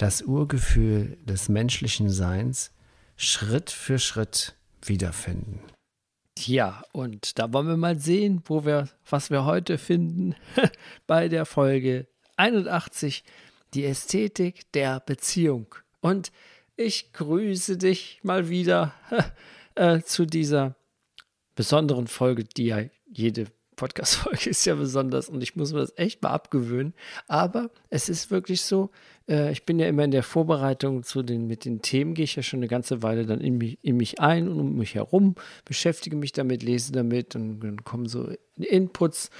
das 0.00 0.22
Urgefühl 0.22 1.18
des 1.26 1.50
menschlichen 1.50 2.08
Seins 2.08 2.72
Schritt 3.16 3.70
für 3.70 3.98
Schritt 3.98 4.54
wiederfinden. 4.82 5.60
Ja, 6.38 6.82
und 6.92 7.38
da 7.38 7.52
wollen 7.52 7.68
wir 7.68 7.76
mal 7.76 7.98
sehen, 7.98 8.40
wo 8.46 8.64
wir, 8.64 8.88
was 9.08 9.30
wir 9.30 9.44
heute 9.44 9.76
finden 9.76 10.36
bei 11.06 11.28
der 11.28 11.44
Folge 11.44 12.06
81, 12.36 13.24
die 13.74 13.84
Ästhetik 13.84 14.72
der 14.72 15.00
Beziehung. 15.00 15.74
Und 16.00 16.32
ich 16.76 17.12
grüße 17.12 17.76
dich 17.76 18.20
mal 18.22 18.48
wieder 18.48 18.94
äh, 19.74 20.00
zu 20.00 20.24
dieser 20.24 20.76
besonderen 21.54 22.06
Folge, 22.06 22.44
die 22.44 22.66
ja 22.66 22.84
jede 23.06 23.48
Podcast-Folge 23.80 24.50
ist 24.50 24.66
ja 24.66 24.74
besonders 24.74 25.30
und 25.30 25.42
ich 25.42 25.56
muss 25.56 25.72
mir 25.72 25.80
das 25.80 25.96
echt 25.96 26.22
mal 26.22 26.30
abgewöhnen. 26.30 26.92
Aber 27.28 27.70
es 27.88 28.08
ist 28.08 28.30
wirklich 28.30 28.60
so, 28.62 28.90
äh, 29.30 29.52
ich 29.52 29.64
bin 29.64 29.78
ja 29.78 29.86
immer 29.86 30.04
in 30.04 30.10
der 30.10 30.22
Vorbereitung 30.22 31.02
zu 31.04 31.22
den, 31.22 31.46
mit 31.46 31.64
den 31.64 31.80
Themen, 31.80 32.14
gehe 32.14 32.24
ich 32.24 32.36
ja 32.36 32.42
schon 32.42 32.58
eine 32.58 32.68
ganze 32.68 33.02
Weile 33.02 33.24
dann 33.24 33.40
in 33.40 33.56
mich, 33.56 33.78
in 33.82 33.96
mich 33.96 34.20
ein 34.20 34.48
und 34.48 34.60
um 34.60 34.76
mich 34.76 34.96
herum, 34.96 35.36
beschäftige 35.64 36.16
mich 36.16 36.32
damit, 36.32 36.62
lese 36.62 36.92
damit 36.92 37.36
und 37.36 37.60
dann 37.60 37.84
kommen 37.84 38.06
so 38.06 38.30
Inputs. 38.56 39.30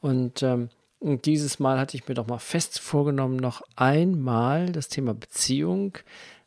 Und, 0.00 0.42
ähm, 0.42 0.70
und 0.98 1.26
dieses 1.26 1.58
Mal 1.58 1.78
hatte 1.78 1.96
ich 1.96 2.08
mir 2.08 2.14
doch 2.14 2.26
mal 2.26 2.38
fest 2.38 2.80
vorgenommen, 2.80 3.36
noch 3.36 3.62
einmal 3.76 4.72
das 4.72 4.88
Thema 4.88 5.14
Beziehung 5.14 5.98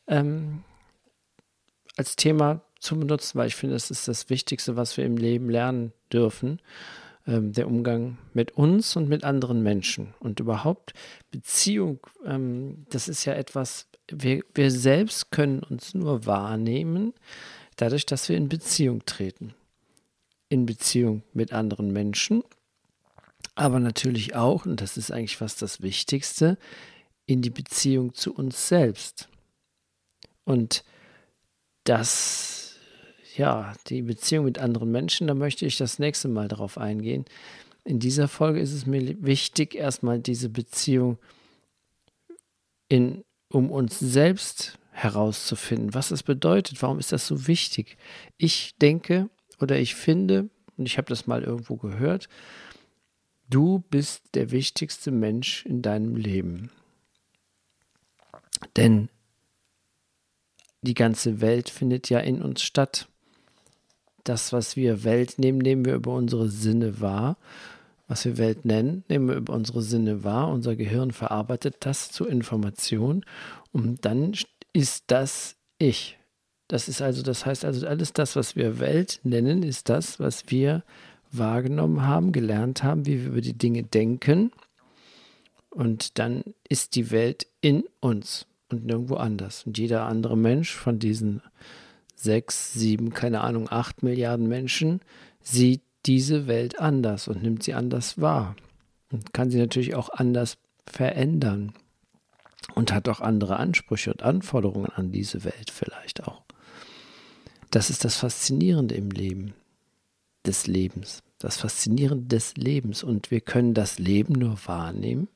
ähm, 0.07 0.63
als 1.95 2.15
Thema 2.15 2.61
zu 2.79 2.99
benutzen, 2.99 3.37
weil 3.37 3.47
ich 3.47 3.55
finde, 3.55 3.75
das 3.75 3.91
ist 3.91 4.07
das 4.07 4.29
Wichtigste, 4.29 4.75
was 4.75 4.97
wir 4.97 5.05
im 5.05 5.17
Leben 5.17 5.49
lernen 5.49 5.93
dürfen 6.11 6.59
ähm, 7.27 7.53
der 7.53 7.67
Umgang 7.67 8.17
mit 8.33 8.51
uns 8.51 8.95
und 8.95 9.09
mit 9.09 9.23
anderen 9.23 9.61
Menschen. 9.61 10.13
Und 10.19 10.39
überhaupt 10.39 10.93
Beziehung, 11.29 11.99
ähm, 12.25 12.85
das 12.89 13.07
ist 13.07 13.25
ja 13.25 13.33
etwas, 13.33 13.87
wir, 14.09 14.41
wir 14.53 14.71
selbst 14.71 15.31
können 15.31 15.61
uns 15.61 15.93
nur 15.93 16.25
wahrnehmen, 16.25 17.13
dadurch, 17.75 18.05
dass 18.05 18.29
wir 18.29 18.37
in 18.37 18.49
Beziehung 18.49 19.05
treten. 19.05 19.53
In 20.49 20.65
Beziehung 20.65 21.23
mit 21.33 21.51
anderen 21.51 21.91
Menschen, 21.91 22.43
aber 23.55 23.79
natürlich 23.79 24.35
auch, 24.35 24.65
und 24.65 24.81
das 24.81 24.97
ist 24.97 25.11
eigentlich 25.11 25.37
fast 25.37 25.61
das 25.61 25.81
Wichtigste, 25.81 26.57
in 27.25 27.41
die 27.41 27.49
Beziehung 27.49 28.13
zu 28.13 28.33
uns 28.33 28.67
selbst. 28.67 29.29
Und 30.45 30.85
das 31.83 32.66
ja, 33.37 33.73
die 33.87 34.01
Beziehung 34.01 34.45
mit 34.45 34.59
anderen 34.59 34.91
Menschen, 34.91 35.27
da 35.27 35.33
möchte 35.33 35.65
ich 35.65 35.77
das 35.77 35.99
nächste 35.99 36.27
Mal 36.27 36.47
darauf 36.47 36.77
eingehen. 36.77 37.25
In 37.83 37.99
dieser 37.99 38.27
Folge 38.27 38.59
ist 38.59 38.73
es 38.73 38.85
mir 38.85 39.15
wichtig, 39.23 39.75
erstmal 39.75 40.19
diese 40.19 40.49
Beziehung 40.49 41.17
in, 42.89 43.23
um 43.49 43.71
uns 43.71 43.99
selbst 43.99 44.77
herauszufinden, 44.91 45.93
was 45.93 46.11
es 46.11 46.23
bedeutet, 46.23 46.81
warum 46.81 46.99
ist 46.99 47.11
das 47.11 47.27
so 47.27 47.47
wichtig. 47.47 47.97
Ich 48.37 48.75
denke 48.81 49.29
oder 49.59 49.77
ich 49.77 49.95
finde, 49.95 50.49
und 50.75 50.85
ich 50.87 50.97
habe 50.97 51.07
das 51.07 51.27
mal 51.27 51.43
irgendwo 51.43 51.77
gehört, 51.77 52.27
du 53.49 53.83
bist 53.89 54.23
der 54.33 54.51
wichtigste 54.51 55.11
Mensch 55.11 55.65
in 55.65 55.81
deinem 55.81 56.15
Leben. 56.15 56.71
Denn 58.75 59.09
die 60.81 60.95
ganze 60.95 61.41
Welt 61.41 61.69
findet 61.69 62.09
ja 62.09 62.19
in 62.19 62.41
uns 62.41 62.63
statt 62.63 63.07
das, 64.29 64.53
was 64.53 64.75
wir 64.75 65.03
Welt 65.03 65.39
nehmen, 65.39 65.59
nehmen 65.59 65.85
wir 65.85 65.95
über 65.95 66.13
unsere 66.13 66.49
Sinne 66.49 67.01
wahr. 67.01 67.37
Was 68.07 68.23
wir 68.23 68.37
Welt 68.37 68.63
nennen, 68.63 69.03
nehmen 69.09 69.27
wir 69.27 69.35
über 69.35 69.53
unsere 69.53 69.81
Sinne 69.81 70.23
wahr. 70.23 70.47
Unser 70.49 70.75
Gehirn 70.77 71.11
verarbeitet 71.11 71.77
das 71.81 72.09
zu 72.09 72.25
Information 72.25 73.25
und 73.73 74.05
dann 74.05 74.33
ist 74.71 75.05
das 75.07 75.55
Ich. 75.77 76.17
Das 76.67 76.87
ist 76.87 77.01
also, 77.01 77.21
das 77.21 77.45
heißt 77.45 77.65
also, 77.65 77.85
alles 77.85 78.13
das, 78.13 78.35
was 78.35 78.55
wir 78.55 78.79
Welt 78.79 79.19
nennen, 79.23 79.63
ist 79.63 79.89
das, 79.89 80.19
was 80.19 80.49
wir 80.49 80.83
wahrgenommen 81.31 82.05
haben, 82.05 82.31
gelernt 82.31 82.83
haben, 82.83 83.05
wie 83.05 83.21
wir 83.21 83.27
über 83.31 83.41
die 83.41 83.57
Dinge 83.57 83.83
denken. 83.83 84.51
Und 85.69 86.17
dann 86.17 86.43
ist 86.67 86.95
die 86.95 87.11
Welt 87.11 87.47
in 87.61 87.83
uns 87.99 88.47
und 88.69 88.85
nirgendwo 88.85 89.15
anders. 89.15 89.65
Und 89.65 89.77
jeder 89.77 90.05
andere 90.05 90.37
Mensch 90.37 90.73
von 90.73 90.99
diesen 90.99 91.41
sechs, 92.17 92.73
sieben, 92.73 93.13
keine 93.13 93.41
Ahnung, 93.41 93.69
acht 93.69 94.03
Milliarden 94.03 94.47
Menschen 94.47 95.01
sieht 95.41 95.81
diese 96.05 96.47
Welt 96.47 96.79
anders 96.79 97.27
und 97.27 97.43
nimmt 97.43 97.63
sie 97.63 97.73
anders 97.73 98.19
wahr 98.19 98.55
und 99.11 99.33
kann 99.33 99.51
sie 99.51 99.59
natürlich 99.59 99.95
auch 99.95 100.09
anders 100.09 100.57
verändern 100.85 101.73
und 102.75 102.91
hat 102.91 103.07
auch 103.07 103.21
andere 103.21 103.57
Ansprüche 103.57 104.11
und 104.11 104.23
Anforderungen 104.23 104.89
an 104.89 105.11
diese 105.11 105.43
Welt 105.43 105.69
vielleicht 105.71 106.27
auch. 106.27 106.43
Das 107.71 107.89
ist 107.89 108.03
das 108.03 108.15
Faszinierende 108.15 108.95
im 108.95 109.11
Leben, 109.11 109.53
des 110.45 110.65
Lebens, 110.65 111.23
das 111.39 111.57
Faszinierende 111.57 112.27
des 112.27 112.55
Lebens 112.55 113.03
und 113.03 113.29
wir 113.29 113.41
können 113.41 113.73
das 113.73 113.99
Leben 113.99 114.33
nur 114.33 114.57
wahrnehmen, 114.65 115.27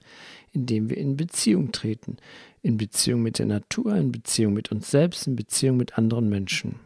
indem 0.54 0.90
wir 0.90 0.98
in 0.98 1.18
Beziehung 1.18 1.72
treten, 1.72 2.18
in 2.62 2.78
Beziehung 2.78 3.22
mit 3.22 3.40
der 3.40 3.48
Natur, 3.48 3.96
in 3.96 4.12
Beziehung 4.12 4.54
mit 4.54 4.72
uns 4.72 4.92
selbst, 4.92 5.28
in 5.28 5.36
Beziehung 5.36 5.78
mit 5.78 5.98
anderen 5.98 6.30
Menschen. 6.30 6.80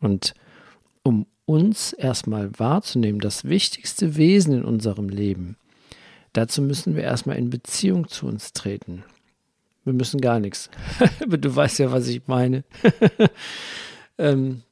Und 0.00 0.34
um 1.02 1.26
uns 1.44 1.92
erstmal 1.92 2.56
wahrzunehmen, 2.58 3.20
das 3.20 3.44
wichtigste 3.44 4.16
Wesen 4.16 4.54
in 4.54 4.64
unserem 4.64 5.08
Leben, 5.08 5.56
dazu 6.32 6.62
müssen 6.62 6.94
wir 6.94 7.02
erstmal 7.02 7.36
in 7.36 7.50
Beziehung 7.50 8.08
zu 8.08 8.26
uns 8.26 8.52
treten. 8.52 9.02
Wir 9.84 9.94
müssen 9.94 10.20
gar 10.20 10.38
nichts. 10.38 10.70
Aber 11.22 11.38
du 11.38 11.54
weißt 11.54 11.78
ja, 11.78 11.90
was 11.90 12.08
ich 12.08 12.26
meine. 12.26 12.64
ähm, 14.18 14.62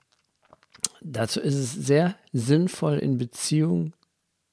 dazu 1.00 1.40
ist 1.40 1.54
es 1.54 1.72
sehr 1.72 2.16
sinnvoll, 2.32 2.98
in 2.98 3.16
Beziehung 3.16 3.94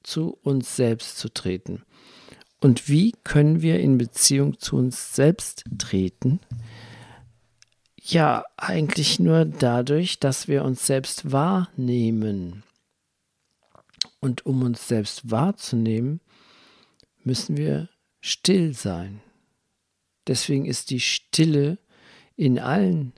zu 0.02 0.38
uns 0.42 0.74
selbst 0.74 1.18
zu 1.18 1.32
treten. 1.32 1.82
Und 2.64 2.88
wie 2.88 3.12
können 3.24 3.60
wir 3.60 3.78
in 3.78 3.98
Beziehung 3.98 4.58
zu 4.58 4.76
uns 4.76 5.14
selbst 5.14 5.64
treten? 5.76 6.40
Ja, 8.00 8.46
eigentlich 8.56 9.20
nur 9.20 9.44
dadurch, 9.44 10.18
dass 10.18 10.48
wir 10.48 10.64
uns 10.64 10.86
selbst 10.86 11.30
wahrnehmen. 11.30 12.62
Und 14.18 14.46
um 14.46 14.62
uns 14.62 14.88
selbst 14.88 15.30
wahrzunehmen, 15.30 16.20
müssen 17.22 17.58
wir 17.58 17.90
still 18.22 18.72
sein. 18.72 19.20
Deswegen 20.26 20.64
ist 20.64 20.88
die 20.88 21.00
Stille 21.00 21.76
in 22.34 22.58
allen 22.58 23.12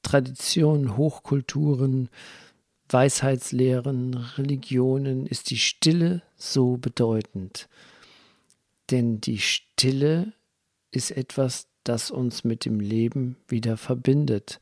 Traditionen, 0.00 0.96
Hochkulturen, 0.96 2.08
Weisheitslehren, 2.88 4.14
Religionen, 4.38 5.26
ist 5.26 5.50
die 5.50 5.58
Stille 5.58 6.22
so 6.38 6.78
bedeutend. 6.78 7.68
Denn 8.90 9.20
die 9.20 9.38
Stille 9.38 10.32
ist 10.90 11.10
etwas, 11.10 11.68
das 11.84 12.10
uns 12.10 12.44
mit 12.44 12.64
dem 12.64 12.80
Leben 12.80 13.36
wieder 13.48 13.76
verbindet. 13.76 14.60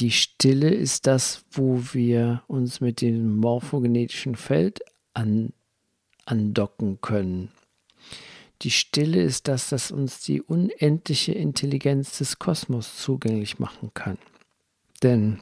Die 0.00 0.10
Stille 0.10 0.70
ist 0.70 1.06
das, 1.06 1.44
wo 1.50 1.80
wir 1.92 2.42
uns 2.46 2.80
mit 2.80 3.00
dem 3.00 3.36
morphogenetischen 3.36 4.34
Feld 4.34 4.80
an, 5.14 5.52
andocken 6.24 7.00
können. 7.00 7.50
Die 8.62 8.70
Stille 8.70 9.22
ist 9.22 9.48
das, 9.48 9.68
das 9.68 9.90
uns 9.90 10.20
die 10.20 10.40
unendliche 10.40 11.32
Intelligenz 11.32 12.18
des 12.18 12.38
Kosmos 12.38 12.96
zugänglich 12.96 13.58
machen 13.58 13.90
kann. 13.92 14.18
Denn 15.02 15.40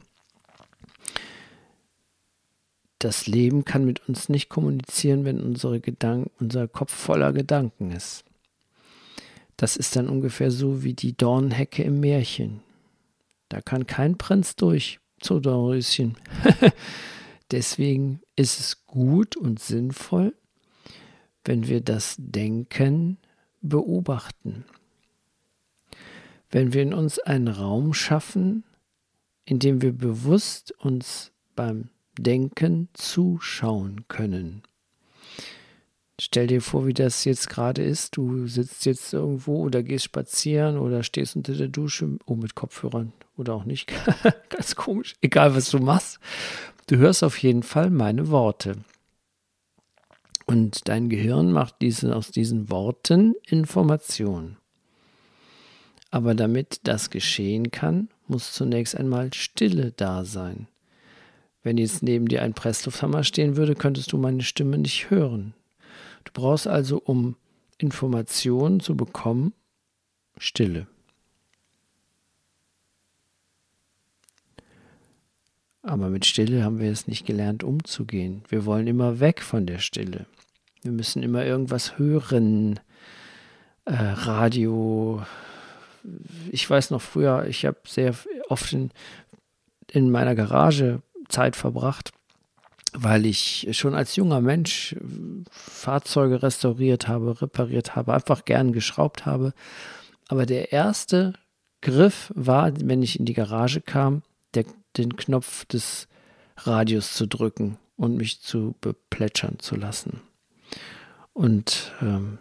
das 3.03 3.25
Leben 3.25 3.65
kann 3.65 3.83
mit 3.85 4.07
uns 4.07 4.29
nicht 4.29 4.49
kommunizieren, 4.49 5.25
wenn 5.25 5.41
unsere 5.41 5.79
Gedanken, 5.79 6.29
unser 6.39 6.67
Kopf 6.67 6.93
voller 6.93 7.33
Gedanken 7.33 7.91
ist. 7.91 8.23
Das 9.57 9.75
ist 9.75 9.95
dann 9.95 10.07
ungefähr 10.07 10.51
so 10.51 10.83
wie 10.83 10.93
die 10.93 11.17
Dornhecke 11.17 11.83
im 11.83 11.99
Märchen. 11.99 12.61
Da 13.49 13.61
kann 13.61 13.87
kein 13.87 14.17
Prinz 14.17 14.55
durch, 14.55 14.99
zu 15.19 15.39
Dornröschen. 15.39 16.15
Deswegen 17.51 18.21
ist 18.35 18.59
es 18.59 18.85
gut 18.85 19.35
und 19.35 19.59
sinnvoll, 19.59 20.35
wenn 21.43 21.67
wir 21.67 21.81
das 21.81 22.15
Denken 22.19 23.17
beobachten. 23.61 24.65
wenn 26.51 26.73
wir 26.73 26.81
in 26.81 26.93
uns 26.93 27.17
einen 27.17 27.47
Raum 27.47 27.93
schaffen, 27.93 28.63
in 29.45 29.59
dem 29.59 29.81
wir 29.81 29.93
bewusst 29.93 30.71
uns 30.79 31.31
beim 31.55 31.89
Denken 32.17 32.89
zuschauen 32.93 34.05
können. 34.07 34.63
Stell 36.19 36.45
dir 36.45 36.61
vor, 36.61 36.85
wie 36.85 36.93
das 36.93 37.25
jetzt 37.25 37.49
gerade 37.49 37.81
ist. 37.81 38.15
Du 38.15 38.45
sitzt 38.45 38.85
jetzt 38.85 39.11
irgendwo 39.11 39.63
oder 39.63 39.81
gehst 39.81 40.05
spazieren 40.05 40.77
oder 40.77 41.01
stehst 41.01 41.35
unter 41.35 41.53
der 41.53 41.67
Dusche, 41.67 42.19
oh, 42.27 42.35
mit 42.35 42.53
Kopfhörern 42.53 43.11
oder 43.37 43.55
auch 43.55 43.65
nicht. 43.65 43.91
Ganz 44.49 44.75
komisch. 44.75 45.15
Egal, 45.21 45.55
was 45.55 45.71
du 45.71 45.79
machst. 45.79 46.19
Du 46.85 46.97
hörst 46.97 47.23
auf 47.23 47.37
jeden 47.39 47.63
Fall 47.63 47.89
meine 47.89 48.29
Worte. 48.29 48.75
Und 50.45 50.87
dein 50.89 51.09
Gehirn 51.09 51.51
macht 51.51 51.75
diese, 51.81 52.15
aus 52.15 52.29
diesen 52.29 52.69
Worten 52.69 53.33
Information. 53.47 54.57
Aber 56.11 56.35
damit 56.35 56.81
das 56.83 57.09
geschehen 57.09 57.71
kann, 57.71 58.09
muss 58.27 58.53
zunächst 58.53 58.95
einmal 58.95 59.33
Stille 59.33 59.91
da 59.91 60.23
sein. 60.25 60.67
Wenn 61.63 61.77
jetzt 61.77 62.01
neben 62.01 62.27
dir 62.27 62.41
ein 62.41 62.53
Presslufthammer 62.53 63.23
stehen 63.23 63.55
würde, 63.55 63.75
könntest 63.75 64.11
du 64.11 64.17
meine 64.17 64.41
Stimme 64.41 64.77
nicht 64.77 65.09
hören. 65.09 65.53
Du 66.23 66.31
brauchst 66.33 66.67
also, 66.67 66.99
um 66.99 67.35
Informationen 67.77 68.79
zu 68.79 68.95
bekommen, 68.95 69.53
Stille. 70.37 70.87
Aber 75.83 76.09
mit 76.09 76.25
Stille 76.25 76.63
haben 76.63 76.79
wir 76.79 76.91
es 76.91 77.07
nicht 77.07 77.25
gelernt 77.25 77.63
umzugehen. 77.63 78.43
Wir 78.49 78.65
wollen 78.65 78.87
immer 78.87 79.19
weg 79.19 79.41
von 79.41 79.65
der 79.65 79.79
Stille. 79.79 80.25
Wir 80.83 80.91
müssen 80.91 81.23
immer 81.23 81.45
irgendwas 81.45 81.97
hören. 81.97 82.79
Äh, 83.85 83.93
Radio. 83.93 85.23
Ich 86.51 86.67
weiß 86.69 86.91
noch 86.91 87.01
früher, 87.01 87.45
ich 87.47 87.65
habe 87.65 87.79
sehr 87.87 88.15
oft 88.49 88.73
in, 88.73 88.91
in 89.91 90.11
meiner 90.11 90.35
Garage 90.35 91.01
Zeit 91.31 91.55
verbracht 91.55 92.11
weil 92.93 93.25
ich 93.25 93.67
schon 93.71 93.95
als 93.95 94.15
junger 94.15 94.41
Mensch 94.41 94.95
Fahrzeuge 95.49 96.43
restauriert 96.43 97.07
habe, 97.07 97.41
repariert 97.41 97.95
habe, 97.95 98.13
einfach 98.13 98.45
gern 98.45 98.73
geschraubt 98.73 99.25
habe. 99.25 99.53
Aber 100.27 100.45
der 100.45 100.71
erste 100.71 101.33
Griff 101.81 102.31
war, 102.35 102.71
wenn 102.81 103.01
ich 103.01 103.19
in 103.19 103.25
die 103.25 103.33
Garage 103.33 103.81
kam, 103.81 104.23
der, 104.53 104.65
den 104.97 105.15
Knopf 105.15 105.65
des 105.65 106.07
Radios 106.57 107.13
zu 107.13 107.27
drücken 107.27 107.77
und 107.95 108.17
mich 108.17 108.41
zu 108.41 108.75
beplätschern 108.81 109.59
zu 109.59 109.75
lassen. 109.75 110.21
Und 111.33 111.93
ähm, 112.01 112.39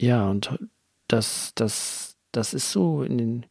ja, 0.00 0.28
und 0.28 0.58
das, 1.06 1.52
das, 1.54 2.16
das 2.32 2.54
ist 2.54 2.72
so 2.72 3.02
in 3.02 3.18
den 3.18 3.46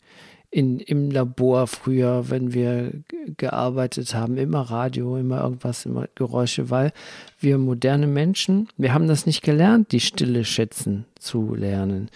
in, 0.56 0.80
im 0.80 1.12
Labor 1.12 1.68
früher, 1.68 2.30
wenn 2.30 2.54
wir 2.54 2.94
gearbeitet 3.36 4.16
haben, 4.16 4.38
immer 4.38 4.62
Radio, 4.62 5.18
immer 5.18 5.44
irgendwas, 5.44 5.86
immer 5.86 6.08
Geräusche, 6.16 6.70
weil 6.70 6.94
wir 7.42 7.58
moderne 7.58 8.08
Menschen, 8.08 8.70
wir 8.78 8.94
haben 8.94 9.10
das 9.10 9.26
nicht 9.26 9.42
gelernt, 9.42 9.92
die 9.92 10.00
Stille 10.00 10.46
schätzen 10.46 11.04
zu 11.20 11.54
lernen. 11.56 12.10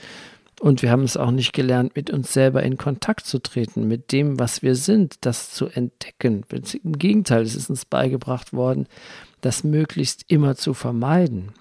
Und 0.62 0.82
wir 0.82 0.90
haben 0.90 1.04
es 1.04 1.18
auch 1.18 1.32
nicht 1.32 1.52
gelernt, 1.52 1.98
mit 1.98 2.10
uns 2.12 2.32
selber 2.32 2.64
in 2.64 2.78
Kontakt 2.78 3.26
zu 3.26 3.40
treten, 3.40 3.90
mit 3.90 4.14
dem, 4.14 4.40
was 4.40 4.62
wir 4.62 4.76
sind, 4.76 5.18
das 5.20 5.52
zu 5.52 5.68
entdecken. 5.68 6.46
Im 6.82 6.98
Gegenteil, 6.98 7.42
es 7.42 7.56
ist 7.56 7.70
uns 7.70 7.84
beigebracht 7.84 8.54
worden, 8.54 8.88
das 9.42 9.66
möglichst 9.66 10.24
immer 10.30 10.56
zu 10.56 10.74
vermeiden, 10.74 11.52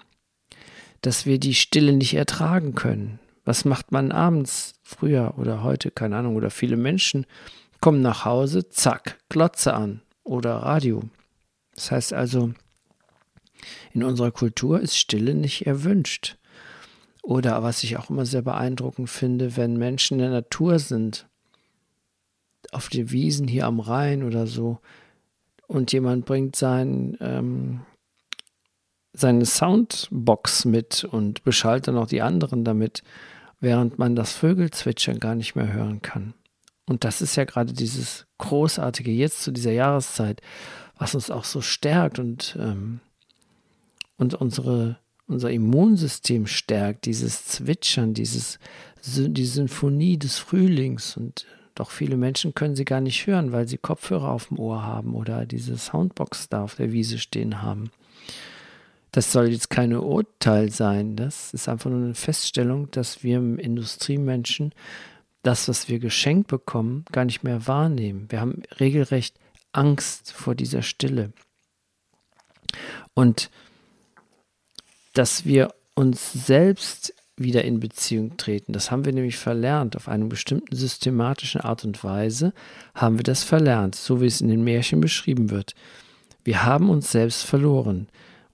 dass 1.01 1.25
wir 1.25 1.39
die 1.39 1.55
Stille 1.55 1.91
nicht 1.91 2.13
ertragen 2.13 2.73
können, 2.73 3.19
was 3.49 3.65
macht 3.65 3.91
man 3.91 4.11
abends, 4.11 4.75
früher 4.83 5.33
oder 5.37 5.63
heute, 5.63 5.89
keine 5.89 6.17
Ahnung, 6.17 6.35
oder 6.35 6.51
viele 6.51 6.77
Menschen 6.77 7.25
kommen 7.81 8.03
nach 8.03 8.23
Hause, 8.23 8.69
zack, 8.69 9.17
Glotze 9.27 9.73
an 9.73 10.01
oder 10.23 10.57
Radio. 10.57 11.01
Das 11.73 11.89
heißt 11.89 12.13
also, 12.13 12.53
in 13.91 14.03
unserer 14.03 14.29
Kultur 14.29 14.79
ist 14.79 14.95
Stille 14.95 15.33
nicht 15.33 15.65
erwünscht. 15.65 16.37
Oder 17.23 17.63
was 17.63 17.83
ich 17.83 17.97
auch 17.97 18.11
immer 18.11 18.27
sehr 18.27 18.43
beeindruckend 18.43 19.09
finde, 19.09 19.57
wenn 19.57 19.77
Menschen 19.77 20.19
in 20.19 20.25
der 20.25 20.29
Natur 20.29 20.77
sind, 20.77 21.27
auf 22.71 22.89
den 22.89 23.09
Wiesen 23.09 23.47
hier 23.47 23.65
am 23.65 23.79
Rhein 23.79 24.21
oder 24.21 24.45
so, 24.45 24.77
und 25.65 25.91
jemand 25.91 26.25
bringt 26.25 26.55
sein, 26.55 27.17
ähm, 27.19 27.81
seine 29.13 29.47
Soundbox 29.47 30.65
mit 30.65 31.03
und 31.03 31.43
beschallt 31.43 31.87
dann 31.87 31.97
auch 31.97 32.07
die 32.07 32.21
anderen 32.21 32.63
damit 32.63 33.01
während 33.59 33.99
man 33.99 34.15
das 34.15 34.33
Vögelzwitschern 34.33 35.19
gar 35.19 35.35
nicht 35.35 35.55
mehr 35.55 35.71
hören 35.71 36.01
kann. 36.01 36.33
Und 36.85 37.03
das 37.03 37.21
ist 37.21 37.35
ja 37.35 37.43
gerade 37.43 37.73
dieses 37.73 38.25
Großartige 38.39 39.11
jetzt 39.11 39.43
zu 39.43 39.51
dieser 39.51 39.71
Jahreszeit, 39.71 40.41
was 40.97 41.13
uns 41.13 41.29
auch 41.29 41.43
so 41.43 41.61
stärkt 41.61 42.19
und, 42.19 42.57
ähm, 42.59 42.99
und 44.17 44.33
unsere, 44.33 44.97
unser 45.27 45.51
Immunsystem 45.51 46.47
stärkt, 46.47 47.05
dieses 47.05 47.45
Zwitschern, 47.45 48.13
dieses, 48.13 48.59
die 49.05 49.45
Sinfonie 49.45 50.17
des 50.17 50.39
Frühlings. 50.39 51.15
Und 51.15 51.45
doch 51.75 51.91
viele 51.91 52.17
Menschen 52.17 52.55
können 52.55 52.75
sie 52.75 52.85
gar 52.85 53.01
nicht 53.01 53.27
hören, 53.27 53.51
weil 53.51 53.67
sie 53.67 53.77
Kopfhörer 53.77 54.31
auf 54.31 54.47
dem 54.47 54.57
Ohr 54.57 54.81
haben 54.83 55.13
oder 55.13 55.45
diese 55.45 55.77
Soundbox 55.77 56.49
da 56.49 56.63
auf 56.63 56.75
der 56.75 56.91
Wiese 56.91 57.19
stehen 57.19 57.61
haben. 57.61 57.91
Das 59.11 59.31
soll 59.31 59.49
jetzt 59.49 59.69
keine 59.69 60.01
Urteil 60.01 60.71
sein. 60.71 61.15
Das 61.15 61.53
ist 61.53 61.67
einfach 61.67 61.89
nur 61.89 61.99
eine 61.99 62.15
Feststellung, 62.15 62.91
dass 62.91 63.23
wir 63.23 63.37
Industriemenschen 63.37 64.73
das, 65.41 65.67
was 65.67 65.87
wir 65.87 65.99
geschenkt 65.99 66.47
bekommen, 66.47 67.05
gar 67.11 67.25
nicht 67.25 67.43
mehr 67.43 67.65
wahrnehmen. 67.67 68.27
Wir 68.29 68.41
haben 68.41 68.61
regelrecht 68.79 69.35
Angst 69.71 70.31
vor 70.31 70.53
dieser 70.53 70.81
Stille. 70.81 71.31
Und 73.13 73.49
dass 75.13 75.45
wir 75.45 75.73
uns 75.95 76.31
selbst 76.33 77.13
wieder 77.35 77.63
in 77.63 77.79
Beziehung 77.79 78.37
treten. 78.37 78.73
Das 78.73 78.91
haben 78.91 79.05
wir 79.05 79.13
nämlich 79.13 79.37
verlernt. 79.37 79.95
Auf 79.95 80.09
eine 80.09 80.25
bestimmte 80.25 80.75
systematische 80.75 81.63
Art 81.63 81.85
und 81.85 82.03
Weise 82.03 82.53
haben 82.93 83.17
wir 83.17 83.23
das 83.23 83.43
verlernt, 83.43 83.95
so 83.95 84.21
wie 84.21 84.25
es 84.25 84.41
in 84.41 84.49
den 84.49 84.63
Märchen 84.63 84.99
beschrieben 84.99 85.49
wird. 85.49 85.73
Wir 86.43 86.63
haben 86.63 86.89
uns 86.89 87.11
selbst 87.11 87.43
verloren 87.43 88.07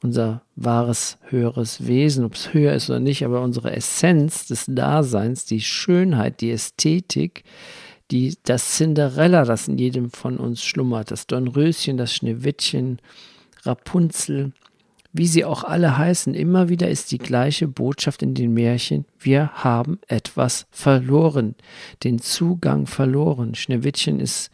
unser 0.03 0.41
wahres, 0.55 1.17
höheres 1.29 1.87
Wesen, 1.87 2.25
ob 2.25 2.35
es 2.35 2.53
höher 2.53 2.73
ist 2.73 2.89
oder 2.89 2.99
nicht, 2.99 3.25
aber 3.25 3.41
unsere 3.41 3.75
Essenz 3.75 4.47
des 4.47 4.65
Daseins, 4.67 5.45
die 5.45 5.61
Schönheit, 5.61 6.41
die 6.41 6.51
Ästhetik, 6.51 7.43
die, 8.11 8.37
das 8.43 8.75
Cinderella, 8.77 9.45
das 9.45 9.67
in 9.67 9.77
jedem 9.77 10.11
von 10.11 10.37
uns 10.37 10.63
schlummert, 10.63 11.11
das 11.11 11.27
Dornröschen, 11.27 11.97
das 11.97 12.13
Schneewittchen, 12.13 12.99
Rapunzel, 13.63 14.53
wie 15.11 15.27
sie 15.27 15.45
auch 15.45 15.63
alle 15.63 15.97
heißen, 15.97 16.33
immer 16.33 16.67
wieder 16.69 16.89
ist 16.89 17.11
die 17.11 17.17
gleiche 17.17 17.67
Botschaft 17.67 18.21
in 18.21 18.35
den 18.35 18.53
Märchen, 18.53 19.05
wir 19.17 19.49
haben 19.63 19.97
etwas 20.07 20.67
verloren, 20.71 21.55
den 22.03 22.19
Zugang 22.19 22.85
verloren. 22.85 23.55
Schneewittchen 23.55 24.19
ist 24.19 24.51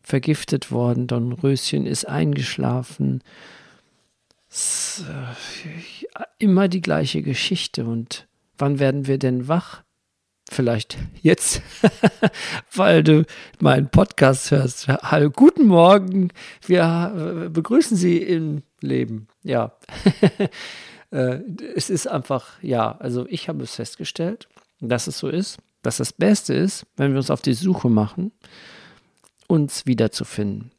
vergiftet 0.00 0.70
worden, 0.70 1.06
Dornröschen 1.06 1.86
ist 1.86 2.08
eingeschlafen, 2.08 3.22
immer 6.38 6.68
die 6.68 6.80
gleiche 6.80 7.22
Geschichte. 7.22 7.84
Und 7.84 8.26
wann 8.58 8.78
werden 8.78 9.06
wir 9.06 9.18
denn 9.18 9.48
wach? 9.48 9.82
Vielleicht 10.50 10.98
jetzt, 11.22 11.62
weil 12.74 13.04
du 13.04 13.24
meinen 13.60 13.88
Podcast 13.88 14.50
hörst. 14.50 14.88
Hallo, 14.88 15.30
guten 15.30 15.66
Morgen. 15.66 16.32
Wir 16.66 17.44
äh, 17.46 17.48
begrüßen 17.48 17.96
Sie 17.96 18.18
im 18.18 18.62
Leben. 18.80 19.28
Ja. 19.42 19.76
Äh, 21.12 21.40
es 21.74 21.90
ist 21.90 22.06
einfach, 22.06 22.62
ja, 22.62 22.96
also 22.98 23.26
ich 23.28 23.48
habe 23.48 23.64
es 23.64 23.74
festgestellt, 23.74 24.48
dass 24.78 25.08
es 25.08 25.18
so 25.18 25.26
ist, 25.26 25.58
dass 25.82 25.96
das 25.96 26.12
Beste 26.12 26.54
ist, 26.54 26.86
wenn 26.96 27.10
wir 27.10 27.18
uns 27.18 27.32
auf 27.32 27.42
die 27.42 27.54
Suche 27.54 27.88
machen, 27.88 28.30
uns 29.48 29.86
wiederzufinden. 29.86 30.70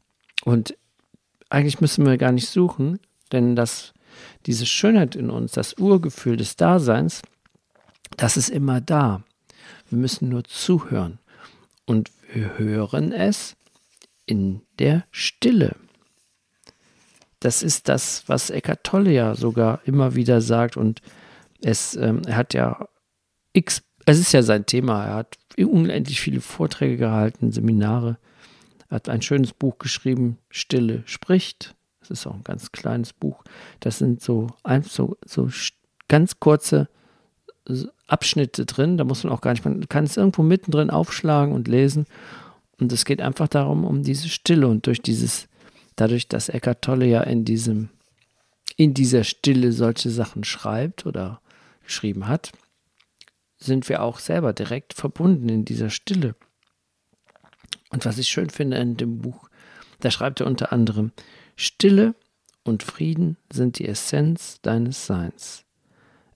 Und 0.42 0.74
eigentlich 1.50 1.82
müssen 1.82 2.06
wir 2.06 2.16
gar 2.16 2.32
nicht 2.32 2.48
suchen, 2.48 2.98
denn 3.32 3.56
das, 3.56 3.92
diese 4.46 4.66
Schönheit 4.66 5.16
in 5.16 5.30
uns, 5.30 5.52
das 5.52 5.74
Urgefühl 5.78 6.36
des 6.36 6.56
Daseins, 6.56 7.22
das 8.16 8.36
ist 8.36 8.48
immer 8.48 8.80
da. 8.80 9.22
Wir 9.88 9.98
müssen 9.98 10.28
nur 10.28 10.44
zuhören. 10.44 11.18
Und 11.84 12.10
wir 12.32 12.58
hören 12.58 13.12
es 13.12 13.56
in 14.26 14.62
der 14.78 15.04
Stille. 15.10 15.76
Das 17.40 17.62
ist 17.62 17.88
das, 17.88 18.24
was 18.28 18.50
Eckart 18.50 18.84
Tolle 18.84 19.12
ja 19.12 19.34
sogar 19.34 19.80
immer 19.84 20.14
wieder 20.14 20.40
sagt. 20.40 20.76
Und 20.76 21.02
es, 21.60 21.96
ähm, 21.96 22.22
hat 22.30 22.54
ja 22.54 22.88
x, 23.52 23.82
es 24.06 24.18
ist 24.18 24.32
ja 24.32 24.42
sein 24.42 24.66
Thema. 24.66 25.04
Er 25.04 25.14
hat 25.16 25.38
unendlich 25.58 26.20
viele 26.20 26.40
Vorträge 26.40 26.96
gehalten, 26.96 27.52
Seminare. 27.52 28.18
Er 28.88 28.96
hat 28.96 29.08
ein 29.08 29.22
schönes 29.22 29.52
Buch 29.52 29.78
geschrieben, 29.78 30.38
Stille 30.50 31.02
spricht. 31.06 31.74
Das 32.02 32.10
ist 32.10 32.26
auch 32.26 32.34
ein 32.34 32.44
ganz 32.44 32.72
kleines 32.72 33.12
Buch. 33.12 33.42
Das 33.80 33.98
sind 33.98 34.20
so, 34.20 34.48
so, 34.82 35.16
so 35.24 35.48
ganz 36.08 36.40
kurze 36.40 36.88
Abschnitte 38.06 38.66
drin, 38.66 38.96
da 38.96 39.04
muss 39.04 39.24
man 39.24 39.32
auch 39.32 39.40
gar 39.40 39.52
nicht, 39.52 39.64
man 39.64 39.88
kann 39.88 40.04
es 40.04 40.16
irgendwo 40.16 40.42
mittendrin 40.42 40.90
aufschlagen 40.90 41.54
und 41.54 41.68
lesen. 41.68 42.06
Und 42.78 42.92
es 42.92 43.04
geht 43.04 43.22
einfach 43.22 43.48
darum, 43.48 43.84
um 43.84 44.02
diese 44.02 44.28
Stille 44.28 44.66
und 44.66 44.86
durch 44.86 45.00
dieses, 45.00 45.48
dadurch, 45.96 46.28
dass 46.28 46.48
Eckart 46.48 46.82
Tolle 46.82 47.06
ja 47.06 47.22
in 47.22 47.44
diesem, 47.44 47.88
in 48.76 48.94
dieser 48.94 49.22
Stille 49.24 49.72
solche 49.72 50.10
Sachen 50.10 50.44
schreibt 50.44 51.06
oder 51.06 51.40
geschrieben 51.84 52.26
hat, 52.26 52.52
sind 53.58 53.88
wir 53.88 54.02
auch 54.02 54.18
selber 54.18 54.52
direkt 54.52 54.94
verbunden 54.94 55.48
in 55.48 55.64
dieser 55.64 55.90
Stille. 55.90 56.34
Und 57.90 58.04
was 58.04 58.18
ich 58.18 58.28
schön 58.28 58.50
finde 58.50 58.78
in 58.78 58.96
dem 58.96 59.18
Buch, 59.18 59.48
da 60.00 60.10
schreibt 60.10 60.40
er 60.40 60.46
unter 60.46 60.72
anderem, 60.72 61.12
Stille 61.56 62.14
und 62.64 62.82
Frieden 62.82 63.36
sind 63.52 63.78
die 63.78 63.86
Essenz 63.86 64.60
deines 64.62 65.06
Seins. 65.06 65.64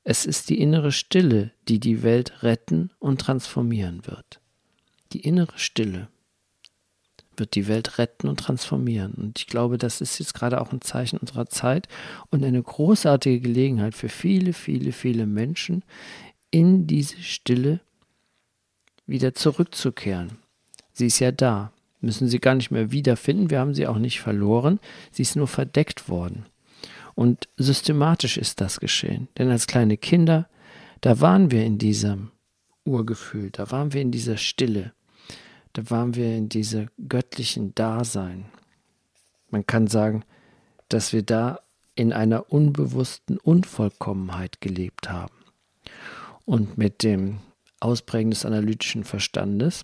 Es 0.04 0.24
ist 0.24 0.50
die 0.50 0.60
innere 0.60 0.92
Stille, 0.92 1.50
die 1.68 1.80
die 1.80 2.02
Welt 2.02 2.42
retten 2.42 2.90
und 2.98 3.20
transformieren 3.20 4.06
wird. 4.06 4.40
Die 5.12 5.20
innere 5.20 5.58
Stille 5.58 6.08
wird 7.36 7.54
die 7.54 7.68
Welt 7.68 7.98
retten 7.98 8.28
und 8.28 8.40
transformieren. 8.40 9.14
Und 9.14 9.38
ich 9.38 9.46
glaube, 9.46 9.78
das 9.78 10.00
ist 10.00 10.18
jetzt 10.18 10.34
gerade 10.34 10.60
auch 10.60 10.72
ein 10.72 10.80
Zeichen 10.80 11.18
unserer 11.18 11.46
Zeit 11.46 11.88
und 12.30 12.44
eine 12.44 12.62
großartige 12.62 13.40
Gelegenheit 13.40 13.94
für 13.94 14.08
viele, 14.08 14.52
viele, 14.52 14.92
viele 14.92 15.26
Menschen, 15.26 15.84
in 16.50 16.86
diese 16.86 17.22
Stille 17.22 17.80
wieder 19.06 19.34
zurückzukehren. 19.34 20.38
Sie 20.92 21.06
ist 21.06 21.18
ja 21.18 21.32
da, 21.32 21.72
müssen 22.06 22.28
sie 22.28 22.38
gar 22.38 22.54
nicht 22.54 22.70
mehr 22.70 22.90
wiederfinden, 22.90 23.50
wir 23.50 23.60
haben 23.60 23.74
sie 23.74 23.86
auch 23.86 23.98
nicht 23.98 24.20
verloren, 24.20 24.80
sie 25.12 25.22
ist 25.22 25.36
nur 25.36 25.48
verdeckt 25.48 26.08
worden. 26.08 26.46
Und 27.14 27.48
systematisch 27.56 28.38
ist 28.38 28.60
das 28.60 28.80
geschehen, 28.80 29.28
denn 29.36 29.50
als 29.50 29.66
kleine 29.66 29.96
Kinder, 29.96 30.48
da 31.00 31.20
waren 31.20 31.50
wir 31.50 31.64
in 31.64 31.78
diesem 31.78 32.30
Urgefühl, 32.84 33.50
da 33.50 33.70
waren 33.70 33.92
wir 33.92 34.00
in 34.00 34.10
dieser 34.10 34.36
Stille, 34.36 34.92
da 35.72 35.90
waren 35.90 36.14
wir 36.14 36.34
in 36.34 36.48
dieser 36.48 36.86
göttlichen 37.08 37.74
Dasein. 37.74 38.46
Man 39.50 39.66
kann 39.66 39.86
sagen, 39.86 40.24
dass 40.88 41.12
wir 41.12 41.22
da 41.22 41.60
in 41.94 42.12
einer 42.12 42.52
unbewussten 42.52 43.38
Unvollkommenheit 43.38 44.60
gelebt 44.60 45.10
haben. 45.10 45.34
Und 46.44 46.78
mit 46.78 47.02
dem 47.02 47.38
Ausprägen 47.80 48.30
des 48.30 48.44
analytischen 48.44 49.04
Verstandes, 49.04 49.82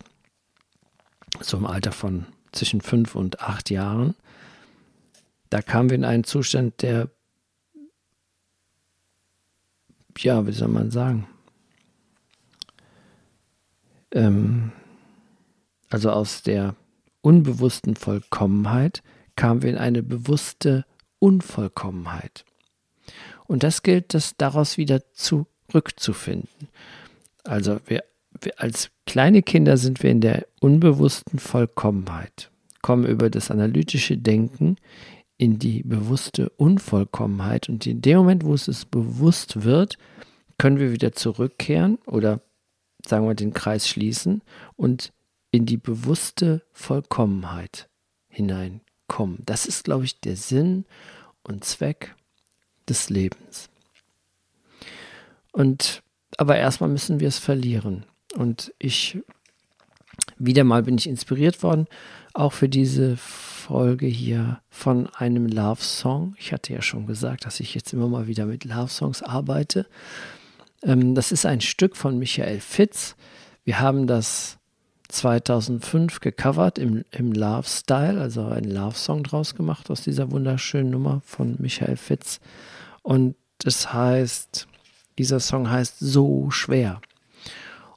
so 1.40 1.56
im 1.56 1.66
Alter 1.66 1.92
von 1.92 2.26
zwischen 2.52 2.80
fünf 2.80 3.14
und 3.14 3.40
acht 3.40 3.70
Jahren, 3.70 4.14
da 5.50 5.62
kamen 5.62 5.90
wir 5.90 5.96
in 5.96 6.04
einen 6.04 6.24
Zustand, 6.24 6.82
der, 6.82 7.08
ja, 10.18 10.46
wie 10.46 10.52
soll 10.52 10.68
man 10.68 10.90
sagen, 10.90 11.26
ähm, 14.12 14.72
also 15.90 16.10
aus 16.10 16.42
der 16.42 16.74
unbewussten 17.20 17.96
Vollkommenheit 17.96 19.02
kamen 19.36 19.62
wir 19.62 19.70
in 19.70 19.78
eine 19.78 20.02
bewusste 20.02 20.84
Unvollkommenheit. 21.18 22.44
Und 23.46 23.62
das 23.62 23.82
gilt, 23.82 24.14
das 24.14 24.36
daraus 24.36 24.78
wieder 24.78 25.02
zurückzufinden. 25.12 26.68
Also 27.44 27.80
wir, 27.86 28.04
wir 28.04 28.11
als 28.56 28.90
kleine 29.06 29.42
Kinder 29.42 29.76
sind 29.76 30.02
wir 30.02 30.10
in 30.10 30.20
der 30.20 30.46
unbewussten 30.60 31.38
Vollkommenheit, 31.38 32.50
kommen 32.82 33.04
über 33.04 33.30
das 33.30 33.50
analytische 33.50 34.16
Denken 34.16 34.76
in 35.38 35.58
die 35.58 35.82
bewusste 35.82 36.50
Unvollkommenheit 36.50 37.68
und 37.68 37.86
in 37.86 38.00
dem 38.02 38.18
Moment, 38.18 38.44
wo 38.44 38.54
es 38.54 38.68
es 38.68 38.84
bewusst 38.84 39.64
wird, 39.64 39.98
können 40.58 40.78
wir 40.78 40.92
wieder 40.92 41.12
zurückkehren 41.12 41.98
oder 42.06 42.40
sagen 43.04 43.26
wir 43.26 43.34
den 43.34 43.52
Kreis 43.52 43.88
schließen 43.88 44.42
und 44.76 45.12
in 45.50 45.66
die 45.66 45.76
bewusste 45.76 46.62
Vollkommenheit 46.72 47.88
hineinkommen. 48.28 49.38
Das 49.44 49.66
ist, 49.66 49.84
glaube 49.84 50.04
ich, 50.04 50.20
der 50.20 50.36
Sinn 50.36 50.84
und 51.42 51.64
Zweck 51.64 52.14
des 52.88 53.10
Lebens. 53.10 53.68
Und 55.52 56.02
aber 56.38 56.56
erstmal 56.56 56.88
müssen 56.88 57.20
wir 57.20 57.28
es 57.28 57.38
verlieren. 57.38 58.06
Und 58.36 58.72
ich 58.78 59.18
wieder 60.38 60.64
mal 60.64 60.82
bin 60.82 60.98
ich 60.98 61.08
inspiriert 61.08 61.62
worden, 61.62 61.86
auch 62.34 62.52
für 62.52 62.68
diese 62.68 63.16
Folge 63.16 64.06
hier 64.06 64.60
von 64.70 65.08
einem 65.14 65.46
Love 65.46 65.82
Song. 65.82 66.34
Ich 66.38 66.52
hatte 66.52 66.72
ja 66.72 66.82
schon 66.82 67.06
gesagt, 67.06 67.44
dass 67.46 67.60
ich 67.60 67.74
jetzt 67.74 67.92
immer 67.92 68.08
mal 68.08 68.26
wieder 68.26 68.46
mit 68.46 68.64
Love 68.64 68.88
Songs 68.88 69.22
arbeite. 69.22 69.86
Ähm, 70.82 71.14
das 71.14 71.32
ist 71.32 71.46
ein 71.46 71.60
Stück 71.60 71.96
von 71.96 72.18
Michael 72.18 72.60
Fitz. 72.60 73.16
Wir 73.64 73.80
haben 73.80 74.06
das 74.06 74.58
2005 75.08 76.20
gecovert 76.20 76.78
im, 76.78 77.04
im 77.10 77.32
Love-Style, 77.32 78.20
also 78.20 78.46
einen 78.46 78.70
Love-Song 78.70 79.22
draus 79.22 79.54
gemacht 79.54 79.90
aus 79.90 80.02
dieser 80.02 80.30
wunderschönen 80.30 80.90
Nummer 80.90 81.20
von 81.24 81.56
Michael 81.58 81.96
Fitz. 81.96 82.40
Und 83.02 83.36
das 83.58 83.92
heißt, 83.92 84.66
dieser 85.18 85.38
Song 85.38 85.70
heißt 85.70 85.98
So 86.00 86.50
schwer. 86.50 87.00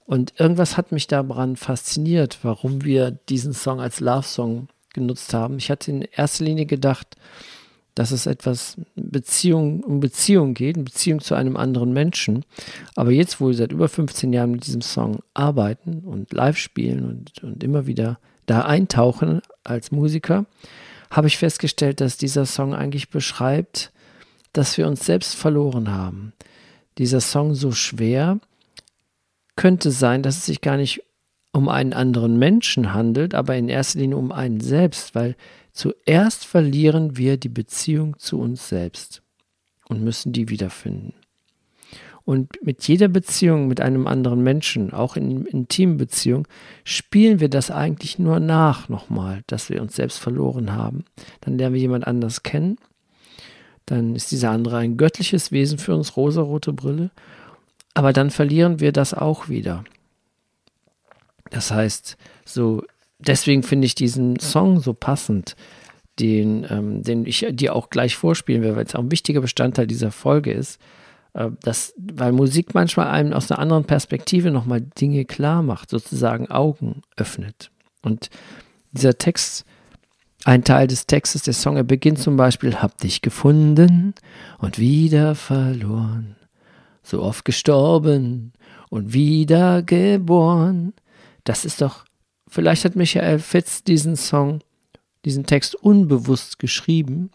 Und 0.05 0.33
irgendwas 0.39 0.77
hat 0.77 0.91
mich 0.91 1.07
daran 1.07 1.55
fasziniert, 1.55 2.39
warum 2.43 2.83
wir 2.83 3.11
diesen 3.11 3.53
Song 3.53 3.79
als 3.79 3.99
Love-Song 3.99 4.67
genutzt 4.93 5.33
haben. 5.33 5.57
Ich 5.57 5.71
hatte 5.71 5.91
in 5.91 6.01
erster 6.03 6.45
Linie 6.45 6.65
gedacht, 6.65 7.17
dass 7.95 8.11
es 8.11 8.25
etwas 8.25 8.77
Beziehung, 8.95 9.81
um 9.81 10.01
Beziehung 10.01 10.53
geht, 10.53 10.75
eine 10.75 10.83
Beziehung 10.83 11.21
zu 11.21 11.33
einem 11.33 11.55
anderen 11.55 11.93
Menschen. 11.93 12.43
Aber 12.95 13.11
jetzt, 13.11 13.39
wo 13.39 13.47
wir 13.47 13.53
seit 13.53 13.71
über 13.71 13.87
15 13.87 14.33
Jahren 14.33 14.51
mit 14.51 14.67
diesem 14.67 14.81
Song 14.81 15.19
arbeiten 15.33 15.99
und 15.99 16.33
live 16.33 16.57
spielen 16.57 17.05
und, 17.05 17.43
und 17.43 17.63
immer 17.63 17.87
wieder 17.87 18.19
da 18.45 18.61
eintauchen 18.61 19.41
als 19.63 19.91
Musiker, 19.91 20.45
habe 21.09 21.27
ich 21.27 21.37
festgestellt, 21.37 22.01
dass 22.01 22.17
dieser 22.17 22.45
Song 22.45 22.75
eigentlich 22.75 23.09
beschreibt, 23.09 23.91
dass 24.51 24.77
wir 24.77 24.87
uns 24.87 25.05
selbst 25.05 25.35
verloren 25.35 25.89
haben. 25.89 26.33
Dieser 26.97 27.21
Song 27.21 27.55
so 27.55 27.71
schwer 27.71 28.39
könnte 29.55 29.91
sein, 29.91 30.23
dass 30.23 30.37
es 30.37 30.45
sich 30.45 30.61
gar 30.61 30.77
nicht 30.77 31.01
um 31.51 31.69
einen 31.69 31.93
anderen 31.93 32.37
Menschen 32.37 32.93
handelt, 32.93 33.33
aber 33.33 33.55
in 33.55 33.69
erster 33.69 33.99
Linie 33.99 34.17
um 34.17 34.31
einen 34.31 34.59
selbst, 34.59 35.15
weil 35.15 35.35
Zuerst 35.75 36.45
verlieren 36.45 37.17
wir 37.17 37.35
die 37.35 37.49
Beziehung 37.49 38.17
zu 38.17 38.39
uns 38.39 38.69
selbst 38.69 39.21
und 39.89 40.01
müssen 40.01 40.31
die 40.31 40.47
wiederfinden. 40.47 41.13
Und 42.23 42.63
mit 42.63 42.87
jeder 42.87 43.09
Beziehung 43.09 43.67
mit 43.67 43.81
einem 43.81 44.07
anderen 44.07 44.41
Menschen, 44.41 44.93
auch 44.93 45.17
in 45.17 45.45
intimen 45.45 45.97
Beziehungen, 45.97 46.47
spielen 46.85 47.41
wir 47.41 47.49
das 47.49 47.71
eigentlich 47.71 48.19
nur 48.19 48.39
nach 48.39 48.87
nochmal, 48.87 49.41
dass 49.47 49.69
wir 49.69 49.81
uns 49.81 49.97
selbst 49.97 50.17
verloren 50.19 50.71
haben. 50.71 51.03
Dann 51.41 51.57
lernen 51.57 51.75
wir 51.75 51.81
jemand 51.81 52.07
anders 52.07 52.41
kennen. 52.41 52.77
Dann 53.85 54.15
ist 54.15 54.31
dieser 54.31 54.51
andere 54.51 54.77
ein 54.77 54.95
göttliches 54.95 55.51
Wesen 55.51 55.77
für 55.77 55.93
uns, 55.93 56.15
rosarote 56.15 56.71
Brille. 56.71 57.11
Aber 57.95 58.13
dann 58.13 58.29
verlieren 58.29 58.79
wir 58.79 58.91
das 58.91 59.15
auch 59.15 59.49
wieder. 59.49 59.83
Das 61.49 61.71
heißt, 61.71 62.17
so 62.45 62.83
deswegen 63.17 63.63
finde 63.63 63.87
ich 63.87 63.95
diesen 63.95 64.39
Song 64.39 64.79
so 64.79 64.93
passend, 64.93 65.55
den, 66.19 66.65
ähm, 66.69 67.01
den 67.01 67.25
ich 67.25 67.45
dir 67.51 67.75
auch 67.75 67.89
gleich 67.89 68.15
vorspielen 68.15 68.61
werde, 68.61 68.75
weil 68.75 68.85
es 68.85 68.95
auch 68.95 68.99
ein 68.99 69.11
wichtiger 69.11 69.41
Bestandteil 69.41 69.87
dieser 69.87 70.11
Folge 70.11 70.51
ist. 70.51 70.79
Äh, 71.33 71.49
dass, 71.61 71.93
weil 71.97 72.31
Musik 72.31 72.73
manchmal 72.73 73.07
einem 73.07 73.33
aus 73.33 73.51
einer 73.51 73.59
anderen 73.59 73.83
Perspektive 73.83 74.51
nochmal 74.51 74.81
Dinge 74.81 75.25
klar 75.25 75.61
macht, 75.61 75.89
sozusagen 75.89 76.49
Augen 76.49 77.01
öffnet. 77.17 77.71
Und 78.01 78.29
dieser 78.91 79.17
Text, 79.17 79.65
ein 80.45 80.63
Teil 80.63 80.87
des 80.87 81.07
Textes, 81.07 81.41
der 81.41 81.53
Song, 81.53 81.75
er 81.75 81.83
beginnt 81.83 82.19
zum 82.19 82.37
Beispiel, 82.37 82.75
hab 82.75 82.97
dich 82.99 83.21
gefunden 83.21 84.13
und 84.59 84.79
wieder 84.79 85.35
verloren, 85.35 86.35
so 87.05 87.21
oft 87.21 87.45
gestorben 87.45 88.53
und 88.89 89.13
wieder 89.13 89.83
geboren. 89.83 90.93
Das 91.43 91.63
ist 91.63 91.81
doch 91.81 92.05
Vielleicht 92.55 92.85
hat 92.85 92.95
Michael 92.95 93.39
Fitz 93.39 93.83
diesen 93.83 94.15
Song, 94.15 94.61
diesen 95.25 95.45
Text 95.45 95.75
unbewusst 95.75 96.57
geschrieben. 96.57 97.29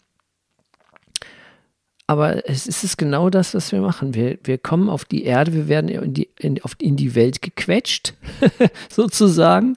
Aber 2.06 2.48
es 2.48 2.66
ist 2.66 2.96
genau 2.96 3.28
das, 3.28 3.52
was 3.54 3.70
wir 3.70 3.82
machen. 3.82 4.14
Wir, 4.14 4.38
wir 4.42 4.56
kommen 4.56 4.88
auf 4.88 5.04
die 5.04 5.24
Erde, 5.24 5.52
wir 5.52 5.68
werden 5.68 5.88
in 5.88 6.14
die, 6.14 6.30
in, 6.38 6.58
in 6.78 6.96
die 6.96 7.14
Welt 7.14 7.42
gequetscht, 7.42 8.14
sozusagen. 8.88 9.76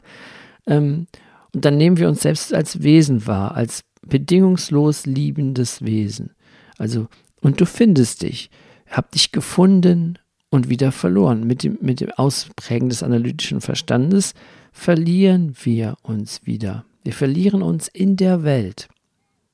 Ähm, 0.66 1.08
und 1.54 1.66
dann 1.66 1.76
nehmen 1.76 1.98
wir 1.98 2.08
uns 2.08 2.22
selbst 2.22 2.54
als 2.54 2.82
Wesen 2.82 3.28
wahr, 3.28 3.56
als 3.56 3.84
bedingungslos 4.02 5.06
liebendes 5.06 5.84
Wesen. 5.84 6.32
Also, 6.78 7.08
und 7.42 7.60
du 7.60 7.66
findest 7.66 8.24
dich, 8.24 8.50
hab 8.94 9.12
dich 9.12 9.32
gefunden 9.32 10.20
und 10.50 10.70
wieder 10.70 10.92
verloren. 10.92 11.46
Mit 11.46 11.64
dem, 11.64 11.78
mit 11.82 12.00
dem 12.00 12.12
Ausprägen 12.12 12.90
des 12.90 13.04
analytischen 13.04 13.60
Verstandes 13.60 14.34
verlieren 14.72 15.56
wir 15.64 15.96
uns 16.04 16.46
wieder. 16.46 16.86
Wir 17.04 17.14
verlieren 17.14 17.62
uns 17.62 17.88
in 17.88 18.16
der 18.16 18.44
Welt. 18.44 18.88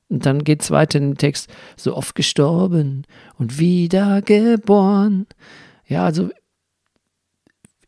Und 0.08 0.26
dann 0.26 0.44
geht 0.44 0.62
es 0.62 0.70
weiter 0.70 0.98
im 0.98 1.16
Text, 1.16 1.48
so 1.76 1.96
oft 1.96 2.14
gestorben 2.14 3.06
und 3.38 3.58
wieder 3.58 4.22
geboren. 4.22 5.26
Ja, 5.86 6.04
also 6.04 6.30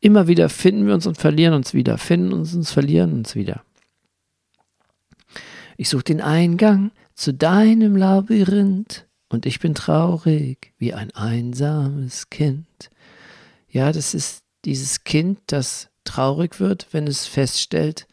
immer 0.00 0.28
wieder 0.28 0.48
finden 0.48 0.86
wir 0.86 0.94
uns 0.94 1.06
und 1.06 1.18
verlieren 1.18 1.54
uns 1.54 1.74
wieder, 1.74 1.98
finden 1.98 2.32
uns 2.32 2.54
und 2.54 2.64
verlieren 2.64 3.12
uns 3.12 3.34
wieder. 3.34 3.62
Ich 5.76 5.88
suche 5.88 6.04
den 6.04 6.20
Eingang 6.20 6.92
zu 7.14 7.34
deinem 7.34 7.96
Labyrinth 7.96 9.06
und 9.32 9.46
ich 9.46 9.60
bin 9.60 9.74
traurig 9.74 10.74
wie 10.76 10.92
ein 10.92 11.10
einsames 11.12 12.28
Kind. 12.28 12.90
Ja, 13.70 13.90
das 13.90 14.12
ist 14.12 14.44
dieses 14.66 15.04
Kind, 15.04 15.40
das 15.46 15.88
traurig 16.04 16.60
wird, 16.60 16.88
wenn 16.92 17.06
es 17.06 17.26
feststellt, 17.26 18.06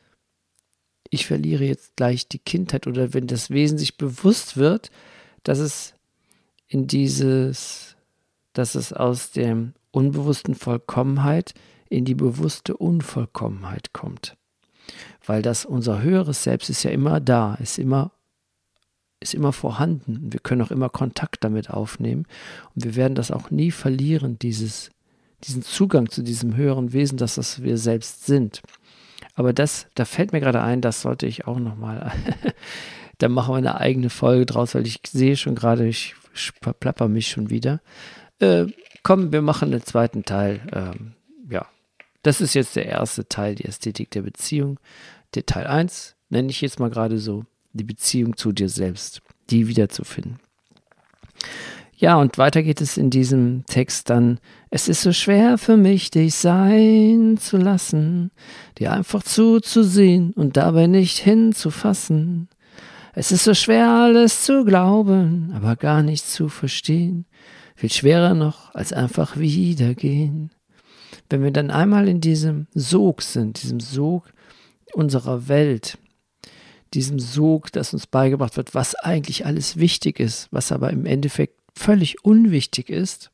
ich 1.09 1.25
verliere 1.25 1.65
jetzt 1.65 1.97
gleich 1.97 2.29
die 2.29 2.39
Kindheit 2.39 2.87
oder 2.87 3.13
wenn 3.13 3.27
das 3.27 3.49
Wesen 3.49 3.77
sich 3.77 3.97
bewusst 3.97 4.55
wird, 4.55 4.91
dass 5.43 5.59
es 5.59 5.93
in 6.67 6.87
dieses, 6.87 7.97
dass 8.53 8.75
es 8.75 8.93
aus 8.93 9.31
der 9.31 9.73
unbewussten 9.91 10.55
Vollkommenheit 10.55 11.53
in 11.89 12.05
die 12.05 12.15
bewusste 12.15 12.77
Unvollkommenheit 12.77 13.91
kommt. 13.91 14.37
Weil 15.25 15.41
das 15.41 15.65
unser 15.65 16.01
höheres 16.01 16.43
Selbst 16.43 16.69
ist 16.69 16.83
ja 16.83 16.91
immer 16.91 17.19
da, 17.19 17.55
ist 17.55 17.77
immer 17.77 18.11
ist 19.19 19.33
immer 19.33 19.53
vorhanden. 19.53 20.31
Wir 20.31 20.39
können 20.39 20.61
auch 20.61 20.71
immer 20.71 20.89
Kontakt 20.89 21.43
damit 21.43 21.69
aufnehmen 21.69 22.25
und 22.75 22.85
wir 22.85 22.95
werden 22.95 23.15
das 23.15 23.31
auch 23.31 23.51
nie 23.51 23.71
verlieren, 23.71 24.39
dieses, 24.39 24.91
diesen 25.43 25.63
Zugang 25.63 26.09
zu 26.09 26.23
diesem 26.23 26.55
höheren 26.55 26.93
Wesen, 26.93 27.17
dass 27.17 27.35
das 27.35 27.61
wir 27.61 27.77
selbst 27.77 28.25
sind. 28.25 28.61
Aber 29.35 29.53
das, 29.53 29.87
da 29.95 30.05
fällt 30.05 30.31
mir 30.31 30.39
gerade 30.39 30.61
ein, 30.61 30.81
das 30.81 31.01
sollte 31.01 31.25
ich 31.25 31.47
auch 31.47 31.59
nochmal, 31.59 32.11
da 33.17 33.29
machen 33.29 33.53
wir 33.53 33.57
eine 33.57 33.79
eigene 33.79 34.09
Folge 34.09 34.45
draus, 34.45 34.75
weil 34.75 34.87
ich 34.87 35.01
sehe 35.07 35.37
schon 35.37 35.55
gerade, 35.55 35.87
ich 35.87 36.15
verplapper 36.61 37.07
mich 37.07 37.27
schon 37.29 37.49
wieder. 37.49 37.81
Äh, 38.39 38.67
komm, 39.03 39.31
wir 39.31 39.41
machen 39.41 39.71
den 39.71 39.83
zweiten 39.83 40.23
Teil. 40.23 40.61
Ähm, 40.71 41.13
ja, 41.49 41.65
das 42.23 42.41
ist 42.41 42.53
jetzt 42.53 42.75
der 42.75 42.85
erste 42.85 43.27
Teil, 43.27 43.55
die 43.55 43.65
Ästhetik 43.65 44.11
der 44.11 44.21
Beziehung. 44.21 44.79
Der 45.35 45.45
Teil 45.45 45.67
1 45.67 46.15
nenne 46.29 46.49
ich 46.49 46.61
jetzt 46.61 46.79
mal 46.79 46.89
gerade 46.89 47.17
so, 47.17 47.45
die 47.79 47.83
Beziehung 47.83 48.37
zu 48.37 48.51
dir 48.51 48.69
selbst, 48.69 49.21
die 49.49 49.67
wiederzufinden. 49.67 50.39
Ja, 51.95 52.15
und 52.15 52.37
weiter 52.37 52.63
geht 52.63 52.79
es 52.79 52.95
in 52.95 53.09
diesem 53.09 53.65
Text 53.65 54.09
dann. 54.09 54.39
Es 54.69 54.87
ist 54.87 55.01
so 55.01 55.11
schwer 55.11 55.57
für 55.57 55.75
mich, 55.75 56.09
dich 56.09 56.33
sein 56.35 57.37
zu 57.37 57.57
lassen, 57.57 58.31
dir 58.77 58.93
einfach 58.93 59.21
zuzusehen 59.21 60.31
und 60.31 60.55
dabei 60.55 60.87
nicht 60.87 61.17
hinzufassen. 61.17 62.47
Es 63.13 63.33
ist 63.33 63.43
so 63.43 63.53
schwer, 63.53 63.89
alles 63.89 64.45
zu 64.45 64.63
glauben, 64.63 65.51
aber 65.53 65.75
gar 65.75 66.01
nicht 66.01 66.25
zu 66.25 66.47
verstehen. 66.47 67.25
Viel 67.75 67.91
schwerer 67.91 68.33
noch, 68.33 68.73
als 68.73 68.93
einfach 68.93 69.35
wiedergehen. 69.35 70.51
Wenn 71.29 71.43
wir 71.43 71.51
dann 71.51 71.69
einmal 71.69 72.07
in 72.07 72.21
diesem 72.21 72.67
Sog 72.73 73.21
sind, 73.21 73.61
diesem 73.61 73.81
Sog 73.81 74.31
unserer 74.93 75.49
Welt, 75.49 75.97
diesem 76.93 77.19
Sog, 77.19 77.71
das 77.71 77.93
uns 77.93 78.07
beigebracht 78.07 78.57
wird, 78.57 78.75
was 78.75 78.95
eigentlich 78.95 79.45
alles 79.45 79.77
wichtig 79.77 80.19
ist, 80.19 80.47
was 80.51 80.71
aber 80.71 80.89
im 80.89 81.05
Endeffekt 81.05 81.55
völlig 81.75 82.23
unwichtig 82.23 82.89
ist, 82.89 83.31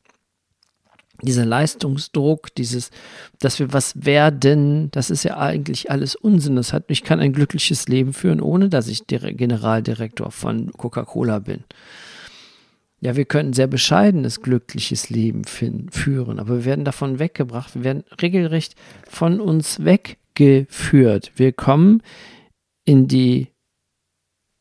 dieser 1.22 1.46
Leistungsdruck, 1.46 2.54
dieses, 2.54 2.90
dass 3.38 3.58
wir 3.58 3.72
was 3.72 4.04
werden, 4.04 4.90
das 4.90 5.10
ist 5.10 5.24
ja 5.24 5.38
eigentlich 5.38 5.90
alles 5.90 6.14
Unsinn. 6.14 6.56
Das 6.56 6.72
hat, 6.72 6.84
ich 6.88 7.04
kann 7.04 7.20
ein 7.20 7.32
glückliches 7.32 7.88
Leben 7.88 8.12
führen, 8.12 8.40
ohne 8.40 8.68
dass 8.68 8.88
ich 8.88 9.06
Generaldirektor 9.06 10.30
von 10.30 10.72
Coca-Cola 10.72 11.38
bin. 11.38 11.64
Ja, 13.00 13.16
wir 13.16 13.24
können 13.24 13.52
sehr 13.52 13.66
bescheidenes, 13.66 14.40
glückliches 14.40 15.10
Leben 15.10 15.44
führen, 15.44 16.38
aber 16.38 16.56
wir 16.56 16.64
werden 16.64 16.84
davon 16.84 17.18
weggebracht, 17.18 17.74
wir 17.74 17.84
werden 17.84 18.04
regelrecht 18.20 18.74
von 19.08 19.40
uns 19.40 19.84
weggeführt. 19.84 21.32
Wir 21.36 21.52
kommen 21.52 22.02
in 22.86 23.08
die, 23.08 23.48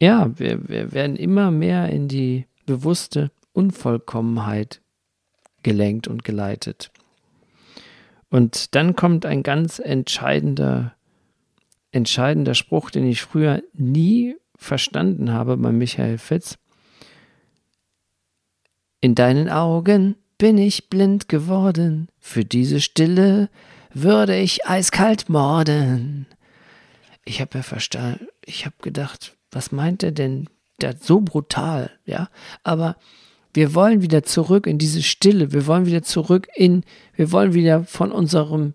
ja, 0.02 0.38
wir, 0.38 0.68
wir 0.68 0.92
werden 0.92 1.16
immer 1.16 1.52
mehr 1.52 1.90
in 1.90 2.10
die 2.10 2.48
bewusste 2.66 3.32
Unvollkommenheit 3.54 4.82
gelenkt 5.64 6.10
und 6.10 6.26
geleitet. 6.26 6.92
Und 8.30 8.76
dann 8.76 8.96
kommt 8.96 9.26
ein 9.26 9.44
ganz 9.44 9.80
entscheidender, 9.80 10.96
entscheidender 11.92 12.56
Spruch, 12.56 12.90
den 12.90 13.08
ich 13.08 13.22
früher 13.22 13.64
nie 13.74 14.36
verstanden 14.58 15.32
habe 15.32 15.56
bei 15.56 15.72
Michael 15.72 16.18
Fitz. 16.18 16.58
In 19.02 19.16
deinen 19.16 19.50
Augen 19.50 20.16
bin 20.38 20.58
ich 20.58 20.90
blind 20.90 21.30
geworden, 21.30 22.10
für 22.20 22.44
diese 22.44 22.82
Stille 22.82 23.50
würde 23.94 24.36
ich 24.36 24.68
eiskalt 24.68 25.30
morden. 25.30 26.26
Ich 27.26 27.42
habe 27.42 27.58
ja 27.58 27.64
verstanden, 27.64 28.28
ich 28.46 28.66
habe 28.66 28.76
gedacht, 28.82 29.36
was 29.52 29.72
meint 29.72 30.04
er 30.04 30.12
denn 30.12 30.48
da 30.80 30.94
so 31.00 31.22
brutal, 31.22 31.92
ja? 32.06 32.30
Aber 32.64 32.96
wir 33.54 33.74
wollen 33.74 34.02
wieder 34.02 34.24
zurück 34.24 34.68
in 34.68 34.78
diese 34.78 35.02
Stille. 35.02 35.54
Wir 35.54 35.66
wollen 35.66 35.86
wieder 35.86 36.04
zurück 36.04 36.48
in, 36.56 36.84
wir 37.16 37.32
wollen 37.32 37.54
wieder 37.54 37.86
von 37.86 38.12
unserem 38.12 38.74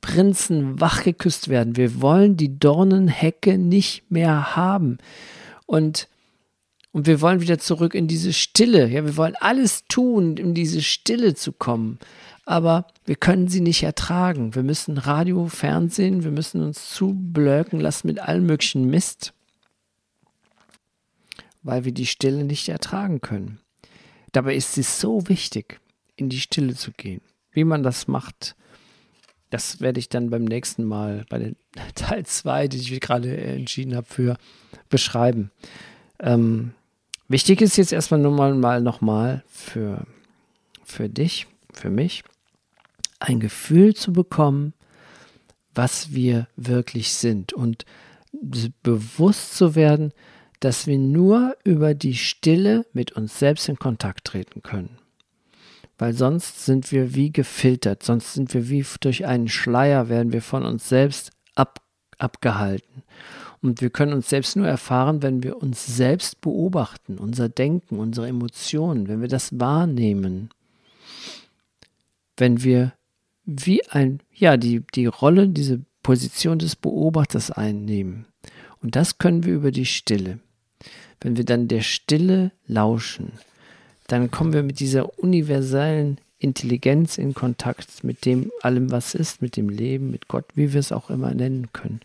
Prinzen 0.00 0.80
wachgeküsst 0.80 1.48
werden. 1.48 1.76
Wir 1.76 2.00
wollen 2.00 2.36
die 2.36 2.58
Dornenhecke 2.58 3.58
nicht 3.58 4.10
mehr 4.10 4.54
haben. 4.54 4.98
Und, 5.66 6.08
und 6.92 7.06
wir 7.06 7.20
wollen 7.20 7.40
wieder 7.40 7.58
zurück 7.58 7.94
in 7.94 8.06
diese 8.06 8.32
Stille. 8.32 8.88
Ja, 8.88 9.04
wir 9.04 9.16
wollen 9.16 9.36
alles 9.40 9.84
tun, 9.88 10.36
in 10.36 10.54
diese 10.54 10.82
Stille 10.82 11.34
zu 11.34 11.52
kommen. 11.52 11.98
Aber 12.44 12.86
wir 13.04 13.16
können 13.16 13.48
sie 13.48 13.60
nicht 13.60 13.82
ertragen. 13.82 14.54
Wir 14.54 14.62
müssen 14.62 14.98
Radio, 14.98 15.46
Fernsehen, 15.46 16.24
wir 16.24 16.32
müssen 16.32 16.62
uns 16.62 16.90
zublöcken 16.90 17.80
lassen 17.80 18.08
mit 18.08 18.18
allem 18.18 18.46
möglichen 18.46 18.90
Mist, 18.90 19.32
weil 21.62 21.84
wir 21.84 21.92
die 21.92 22.06
Stille 22.06 22.44
nicht 22.44 22.68
ertragen 22.68 23.20
können. 23.20 23.60
Dabei 24.32 24.56
ist 24.56 24.76
es 24.76 24.98
so 24.98 25.28
wichtig, 25.28 25.80
in 26.16 26.28
die 26.28 26.40
Stille 26.40 26.74
zu 26.74 26.90
gehen. 26.92 27.20
Wie 27.52 27.64
man 27.64 27.82
das 27.82 28.08
macht, 28.08 28.56
das 29.50 29.80
werde 29.80 30.00
ich 30.00 30.08
dann 30.08 30.30
beim 30.30 30.44
nächsten 30.44 30.82
Mal, 30.82 31.26
bei 31.28 31.38
den 31.38 31.56
Teil 31.94 32.24
2, 32.24 32.68
die 32.68 32.78
ich 32.78 33.00
gerade 33.00 33.36
entschieden 33.36 33.94
habe 33.94 34.06
für, 34.06 34.36
beschreiben. 34.88 35.50
Ähm, 36.18 36.72
wichtig 37.28 37.60
ist 37.60 37.76
jetzt 37.76 37.92
erstmal 37.92 38.20
nur 38.20 38.32
mal, 38.32 38.54
mal 38.54 38.80
nochmal 38.80 39.44
für, 39.48 40.06
für 40.84 41.08
dich, 41.08 41.46
für 41.74 41.90
mich, 41.90 42.24
ein 43.22 43.40
Gefühl 43.40 43.94
zu 43.94 44.12
bekommen, 44.12 44.74
was 45.74 46.12
wir 46.12 46.48
wirklich 46.56 47.14
sind 47.14 47.52
und 47.52 47.84
bewusst 48.82 49.56
zu 49.56 49.74
werden, 49.74 50.12
dass 50.60 50.86
wir 50.86 50.98
nur 50.98 51.56
über 51.64 51.94
die 51.94 52.14
Stille 52.14 52.86
mit 52.92 53.12
uns 53.12 53.38
selbst 53.38 53.68
in 53.68 53.78
Kontakt 53.78 54.26
treten 54.26 54.62
können. 54.62 54.98
Weil 55.98 56.14
sonst 56.14 56.64
sind 56.64 56.90
wir 56.92 57.14
wie 57.14 57.32
gefiltert, 57.32 58.02
sonst 58.02 58.34
sind 58.34 58.54
wir 58.54 58.68
wie 58.68 58.84
durch 59.00 59.26
einen 59.26 59.48
Schleier, 59.48 60.08
werden 60.08 60.32
wir 60.32 60.42
von 60.42 60.64
uns 60.64 60.88
selbst 60.88 61.30
ab, 61.54 61.80
abgehalten. 62.18 63.02
Und 63.60 63.80
wir 63.80 63.90
können 63.90 64.12
uns 64.12 64.28
selbst 64.28 64.56
nur 64.56 64.66
erfahren, 64.66 65.22
wenn 65.22 65.42
wir 65.42 65.56
uns 65.62 65.86
selbst 65.86 66.40
beobachten, 66.40 67.18
unser 67.18 67.48
Denken, 67.48 67.98
unsere 67.98 68.26
Emotionen, 68.26 69.06
wenn 69.06 69.20
wir 69.20 69.28
das 69.28 69.58
wahrnehmen. 69.60 70.50
Wenn 72.36 72.64
wir 72.64 72.92
wie 73.44 73.86
ein, 73.88 74.20
ja, 74.32 74.56
die, 74.56 74.82
die 74.94 75.06
Rolle, 75.06 75.48
diese 75.48 75.80
Position 76.02 76.58
des 76.58 76.76
Beobachters 76.76 77.50
einnehmen. 77.50 78.26
Und 78.80 78.96
das 78.96 79.18
können 79.18 79.44
wir 79.44 79.54
über 79.54 79.70
die 79.70 79.86
Stille 79.86 80.40
wenn 81.22 81.36
wir 81.36 81.44
dann 81.44 81.68
der 81.68 81.80
Stille 81.80 82.52
lauschen, 82.66 83.32
dann 84.08 84.30
kommen 84.30 84.52
wir 84.52 84.62
mit 84.62 84.80
dieser 84.80 85.18
universellen 85.18 86.18
Intelligenz 86.38 87.18
in 87.18 87.34
Kontakt 87.34 88.02
mit 88.02 88.24
dem 88.24 88.50
allem, 88.62 88.90
was 88.90 89.14
ist, 89.14 89.40
mit 89.40 89.56
dem 89.56 89.68
Leben, 89.68 90.10
mit 90.10 90.26
Gott, 90.28 90.44
wie 90.54 90.72
wir 90.72 90.80
es 90.80 90.92
auch 90.92 91.08
immer 91.08 91.32
nennen 91.32 91.68
können. 91.72 92.00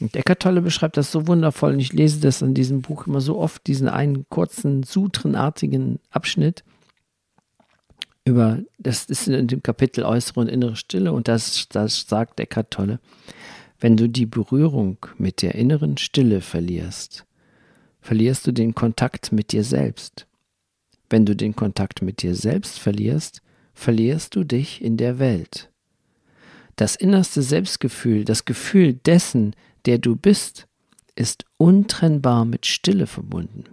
Und 0.00 0.14
Eckart 0.14 0.40
Tolle 0.40 0.62
beschreibt 0.62 0.96
das 0.96 1.10
so 1.10 1.26
wundervoll 1.26 1.72
und 1.72 1.80
ich 1.80 1.92
lese 1.92 2.20
das 2.20 2.40
in 2.40 2.54
diesem 2.54 2.82
Buch 2.82 3.08
immer 3.08 3.20
so 3.20 3.36
oft, 3.38 3.66
diesen 3.66 3.88
einen 3.88 4.28
kurzen, 4.28 4.84
sutrenartigen 4.84 5.98
Abschnitt 6.10 6.62
über, 8.28 8.60
das 8.78 9.06
ist 9.06 9.26
in 9.26 9.48
dem 9.48 9.62
Kapitel 9.62 10.04
Äußere 10.04 10.40
und 10.40 10.48
Innere 10.48 10.76
Stille 10.76 11.12
und 11.12 11.26
das, 11.28 11.66
das 11.70 12.06
sagt 12.06 12.38
Eckart 12.38 12.70
Tolle, 12.70 13.00
wenn 13.80 13.96
du 13.96 14.08
die 14.08 14.26
Berührung 14.26 14.98
mit 15.16 15.42
der 15.42 15.54
inneren 15.54 15.96
Stille 15.96 16.40
verlierst, 16.40 17.24
verlierst 18.00 18.46
du 18.46 18.52
den 18.52 18.74
Kontakt 18.74 19.32
mit 19.32 19.52
dir 19.52 19.64
selbst. 19.64 20.26
Wenn 21.10 21.24
du 21.24 21.34
den 21.34 21.56
Kontakt 21.56 22.02
mit 22.02 22.22
dir 22.22 22.34
selbst 22.34 22.78
verlierst, 22.78 23.40
verlierst 23.72 24.36
du 24.36 24.44
dich 24.44 24.82
in 24.82 24.96
der 24.96 25.18
Welt. 25.18 25.70
Das 26.76 26.96
innerste 26.96 27.42
Selbstgefühl, 27.42 28.24
das 28.24 28.44
Gefühl 28.44 28.92
dessen, 28.92 29.54
der 29.86 29.98
du 29.98 30.16
bist, 30.16 30.68
ist 31.16 31.46
untrennbar 31.56 32.44
mit 32.44 32.66
Stille 32.66 33.06
verbunden. 33.06 33.64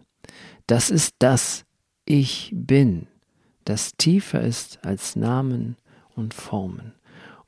Das 0.65 0.89
ist 0.89 1.15
das 1.20 1.65
Ich 2.06 2.52
bin, 2.54 3.08
das 3.65 3.95
tiefer 3.97 4.41
ist 4.41 4.80
als 4.84 5.15
Namen 5.15 5.75
und 6.15 6.34
Formen. 6.34 6.93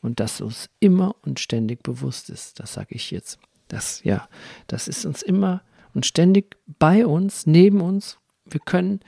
und 0.01 0.19
das 0.19 0.41
uns 0.41 0.69
immer 0.80 1.15
und 1.23 1.39
ständig 1.39 1.82
bewusst 1.84 2.30
ist. 2.30 2.60
Das 2.60 2.73
sage 2.73 2.95
ich 2.95 3.12
jetzt. 3.12 3.39
Das, 3.67 4.03
ja, 4.03 4.30
das 4.67 4.88
ist 4.88 5.06
uns 5.06 5.21
immer 5.21 5.63
und 5.93 6.06
ständig 6.06 6.56
bei 6.80 7.06
uns, 7.06 7.47
neben 7.47 7.82
uns. 7.82 8.17
Wir 8.45 8.62
können, 8.62 9.01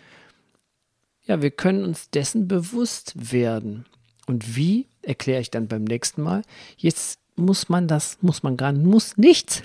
ja, 1.25 1.41
wir 1.41 1.51
können 1.51 1.85
uns 1.85 2.09
dessen 2.09 2.47
bewusst 2.47 3.31
werden. 3.31 3.85
Und 4.25 4.55
wie, 4.55 4.87
erkläre 5.01 5.41
ich 5.41 5.51
dann 5.51 5.67
beim 5.67 5.83
nächsten 5.83 6.21
Mal. 6.21 6.41
Jetzt 6.75 7.19
muss 7.35 7.69
man 7.69 7.87
das, 7.87 8.17
muss 8.21 8.43
man 8.43 8.57
gar 8.57 8.73
muss 8.73 9.15
nichts. 9.17 9.63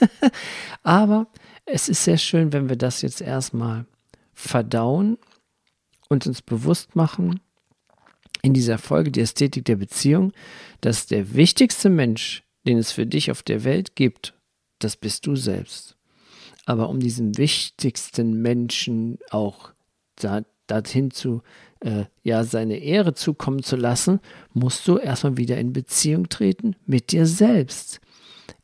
Aber 0.82 1.28
es 1.64 1.88
ist 1.88 2.04
sehr 2.04 2.18
schön, 2.18 2.52
wenn 2.52 2.68
wir 2.68 2.76
das 2.76 3.00
jetzt 3.02 3.20
erstmal 3.20 3.86
verdauen 4.34 5.16
und 6.08 6.26
uns 6.26 6.42
bewusst 6.42 6.96
machen 6.96 7.40
in 8.42 8.52
dieser 8.52 8.78
Folge 8.78 9.10
die 9.10 9.20
Ästhetik 9.20 9.64
der 9.64 9.76
Beziehung, 9.76 10.32
dass 10.80 11.06
der 11.06 11.34
wichtigste 11.34 11.88
Mensch, 11.88 12.42
den 12.66 12.78
es 12.78 12.92
für 12.92 13.06
dich 13.06 13.30
auf 13.30 13.42
der 13.42 13.64
Welt 13.64 13.96
gibt, 13.96 14.34
das 14.78 14.96
bist 14.96 15.26
du 15.26 15.34
selbst. 15.34 15.96
Aber 16.66 16.88
um 16.88 17.00
diesen 17.00 17.36
wichtigsten 17.38 18.42
Menschen 18.42 19.18
auch 19.30 19.72
da, 20.16 20.42
dorthin 20.66 21.10
zu, 21.10 21.42
äh, 21.80 22.04
ja, 22.22 22.44
seine 22.44 22.76
Ehre 22.76 23.14
zukommen 23.14 23.62
zu 23.62 23.76
lassen, 23.76 24.20
musst 24.52 24.86
du 24.88 24.98
erstmal 24.98 25.36
wieder 25.36 25.58
in 25.58 25.72
Beziehung 25.72 26.28
treten 26.28 26.76
mit 26.86 27.12
dir 27.12 27.26
selbst. 27.26 28.00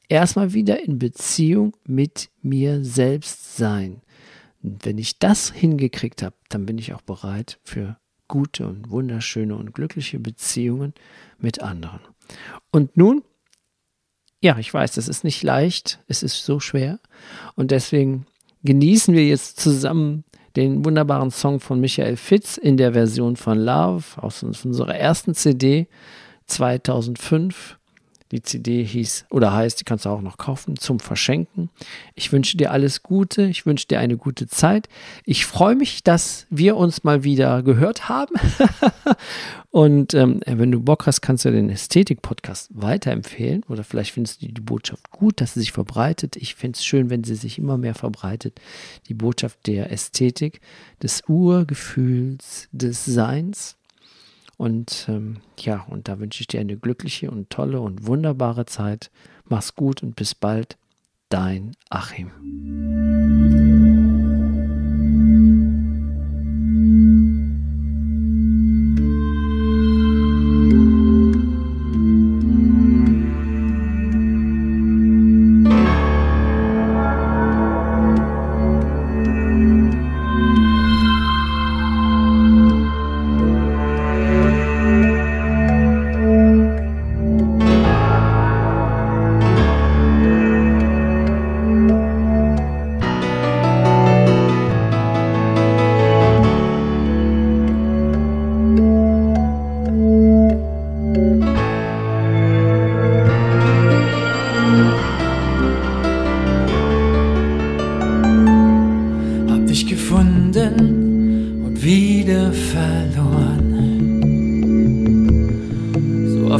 Erstmal 0.08 0.54
wieder 0.54 0.82
in 0.82 0.98
Beziehung 0.98 1.76
mit 1.86 2.30
mir 2.42 2.84
selbst 2.84 3.56
sein. 3.56 4.02
Und 4.62 4.84
wenn 4.84 4.98
ich 4.98 5.18
das 5.18 5.50
hingekriegt 5.52 6.22
habe, 6.22 6.36
dann 6.48 6.66
bin 6.66 6.78
ich 6.78 6.92
auch 6.92 7.00
bereit 7.00 7.58
für 7.64 7.98
gute 8.28 8.68
und 8.68 8.90
wunderschöne 8.90 9.56
und 9.56 9.72
glückliche 9.72 10.18
Beziehungen 10.20 10.94
mit 11.38 11.60
anderen. 11.60 12.00
Und 12.70 12.96
nun, 12.96 13.24
ja, 14.40 14.56
ich 14.58 14.72
weiß, 14.72 14.92
das 14.92 15.08
ist 15.08 15.24
nicht 15.24 15.42
leicht, 15.42 16.00
es 16.06 16.22
ist 16.22 16.44
so 16.44 16.60
schwer. 16.60 17.00
Und 17.56 17.72
deswegen 17.72 18.26
genießen 18.62 19.14
wir 19.14 19.26
jetzt 19.26 19.58
zusammen 19.58 20.24
den 20.56 20.84
wunderbaren 20.84 21.30
Song 21.30 21.60
von 21.60 21.80
Michael 21.80 22.16
Fitz 22.16 22.56
in 22.56 22.76
der 22.76 22.92
Version 22.92 23.36
von 23.36 23.58
Love 23.58 24.04
aus 24.16 24.42
unserer 24.42 24.94
ersten 24.94 25.34
CD 25.34 25.88
2005. 26.46 27.79
Die 28.32 28.42
CD 28.42 28.84
hieß 28.84 29.26
oder 29.30 29.52
heißt, 29.52 29.80
die 29.80 29.84
kannst 29.84 30.04
du 30.04 30.10
auch 30.10 30.20
noch 30.20 30.38
kaufen 30.38 30.76
zum 30.76 31.00
Verschenken. 31.00 31.68
Ich 32.14 32.32
wünsche 32.32 32.56
dir 32.56 32.70
alles 32.70 33.02
Gute, 33.02 33.42
ich 33.46 33.66
wünsche 33.66 33.88
dir 33.88 33.98
eine 33.98 34.16
gute 34.16 34.46
Zeit. 34.46 34.88
Ich 35.24 35.46
freue 35.46 35.74
mich, 35.74 36.04
dass 36.04 36.46
wir 36.48 36.76
uns 36.76 37.02
mal 37.02 37.24
wieder 37.24 37.62
gehört 37.62 38.08
haben. 38.08 38.34
Und 39.70 40.14
ähm, 40.14 40.40
wenn 40.46 40.70
du 40.70 40.80
Bock 40.80 41.06
hast, 41.06 41.20
kannst 41.20 41.44
du 41.44 41.50
den 41.50 41.70
Ästhetik-Podcast 41.70 42.70
weiterempfehlen 42.74 43.64
oder 43.68 43.84
vielleicht 43.84 44.12
findest 44.12 44.42
du 44.42 44.46
die 44.46 44.60
Botschaft 44.60 45.10
gut, 45.10 45.40
dass 45.40 45.54
sie 45.54 45.60
sich 45.60 45.72
verbreitet. 45.72 46.36
Ich 46.36 46.54
finde 46.54 46.76
es 46.76 46.84
schön, 46.84 47.10
wenn 47.10 47.24
sie 47.24 47.36
sich 47.36 47.58
immer 47.58 47.78
mehr 47.78 47.94
verbreitet. 47.94 48.60
Die 49.08 49.14
Botschaft 49.14 49.66
der 49.66 49.90
Ästhetik, 49.90 50.60
des 51.02 51.22
Urgefühls, 51.28 52.68
des 52.72 53.04
Seins. 53.04 53.76
Und 54.60 55.06
ähm, 55.08 55.38
ja, 55.58 55.86
und 55.88 56.06
da 56.06 56.18
wünsche 56.18 56.42
ich 56.42 56.46
dir 56.46 56.60
eine 56.60 56.76
glückliche 56.76 57.30
und 57.30 57.48
tolle 57.48 57.80
und 57.80 58.06
wunderbare 58.06 58.66
Zeit. 58.66 59.10
Mach's 59.46 59.74
gut 59.74 60.02
und 60.02 60.16
bis 60.16 60.34
bald. 60.34 60.76
Dein 61.30 61.72
Achim. 61.88 62.30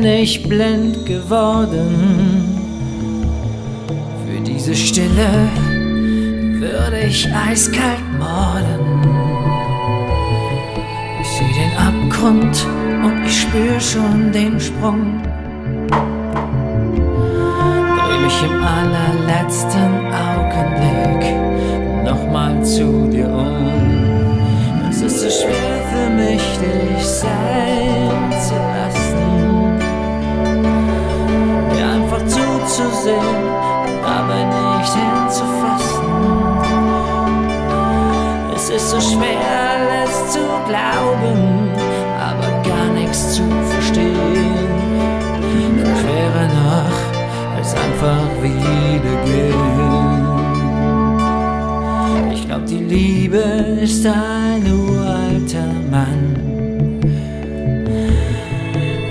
bin 0.00 0.08
ich 0.08 0.42
blind 0.48 1.04
geworden 1.04 2.48
für 4.24 4.40
diese 4.40 4.74
Stille 4.74 5.48
würde 6.58 7.00
ich 7.06 7.28
eiskalt 7.32 8.04
morden. 8.18 8.80
Ich 11.20 11.28
sehe 11.28 11.54
den 11.54 11.72
Abgrund 11.76 12.66
und 13.04 13.26
ich 13.26 13.40
spür 13.42 13.78
schon 13.78 14.32
den 14.32 14.58
Sprung. 14.58 15.22
Dreh 17.98 18.18
mich 18.24 18.42
im 18.42 18.62
allerletzten 18.62 20.12
Augenblick 20.30 21.24
nochmal 22.04 22.64
zu 22.64 23.06
dir 23.08 23.28
um. 23.28 24.38
Es 24.88 25.02
ist 25.02 25.20
so 25.20 25.28
schwer 25.28 25.80
für 25.92 26.10
mich, 26.10 26.42
dich 26.58 27.04
sein 27.04 27.99
wieder 48.42 49.16
gehen. 49.24 50.24
Ich 52.32 52.46
glaub, 52.46 52.66
die 52.66 52.84
Liebe 52.84 53.38
ist 53.82 54.06
ein 54.06 54.62
uralter 54.72 55.72
Mann. 55.90 57.00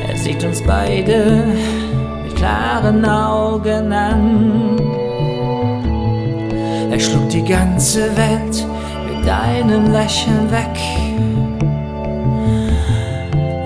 Er 0.08 0.18
sieht 0.18 0.44
uns 0.44 0.62
beide 0.62 1.44
mit 2.24 2.36
klaren 2.36 3.06
Augen 3.06 3.92
an. 3.94 4.78
Er 6.92 7.00
schluckt 7.00 7.34
die 7.34 7.46
ganze 7.46 8.16
Welt 8.18 8.66
deinem 9.26 9.92
Lächeln 9.92 10.50
weg. 10.52 10.76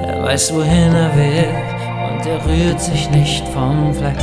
Er 0.08 0.24
weiß, 0.24 0.54
wohin 0.54 0.94
er 0.94 1.16
will 1.16 1.73
er 2.26 2.46
rührt 2.46 2.80
sich 2.80 3.10
nicht 3.10 3.48
vom 3.50 3.94
Fleck. 3.94 4.18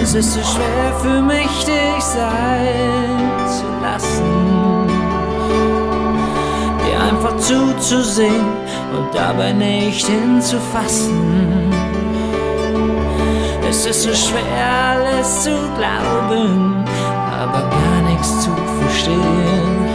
Es 0.00 0.14
ist 0.14 0.34
so 0.34 0.40
schwer 0.40 0.92
für 1.00 1.22
mich, 1.22 1.64
dich 1.64 2.04
sein 2.04 3.48
zu 3.48 3.66
lassen, 3.82 4.86
dir 6.80 7.00
einfach 7.00 7.36
zuzusehen 7.38 8.46
und 8.96 9.14
dabei 9.14 9.52
nicht 9.52 10.06
hinzufassen. 10.06 11.72
Es 13.68 13.86
ist 13.86 14.02
so 14.02 14.14
schwer, 14.14 14.42
alles 14.92 15.42
zu 15.42 15.50
glauben 15.76 16.84
aber 17.44 17.68
gar 17.68 18.10
nichts 18.10 18.40
zu 18.40 18.50
verstehen. 18.80 19.20
stehen. 19.20 19.88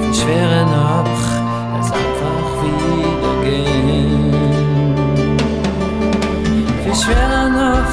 Viel 0.00 0.14
schwerer 0.14 0.64
noch, 0.66 1.39
Schwerer 7.10 7.48
noch, 7.48 7.90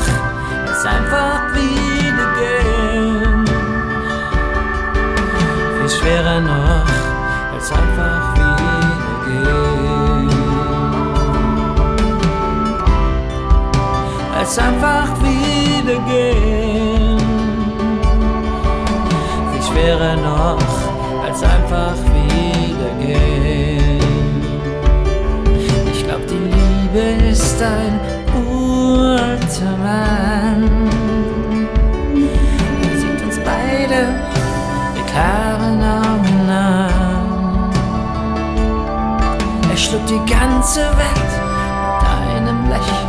als 0.68 0.86
einfach 0.86 1.42
wieder 1.56 2.28
gehen. 2.38 3.46
Viel 5.80 5.90
schwerer 5.90 6.40
noch, 6.40 6.86
als 7.56 7.72
einfach 7.72 8.36
wieder 8.36 9.18
gehen. 9.26 10.30
Als 14.38 14.60
einfach 14.60 15.10
wieder 15.24 16.00
gehen. 16.06 17.18
Viel 19.52 19.64
schwerer 19.64 20.16
noch, 20.16 20.60
als 21.26 21.42
einfach 21.42 21.98
wieder 22.14 22.92
gehen. 23.00 24.00
Ich 25.92 26.06
glaub, 26.06 26.22
die 26.28 26.36
Liebe 26.36 27.32
ist 27.32 27.64
ein 27.64 28.17
Mann. 29.66 30.64
Er 32.84 32.98
sieht 32.98 33.22
uns 33.24 33.40
beide 33.40 34.14
mit 34.94 35.08
klaren 35.08 35.82
Augen 35.82 36.50
an. 36.50 37.72
Er 39.70 39.78
schluckt 39.78 40.10
die 40.10 40.32
ganze 40.32 40.82
Welt 40.82 41.34
mit 41.84 42.02
einem 42.08 42.70
Lächeln 42.70 43.07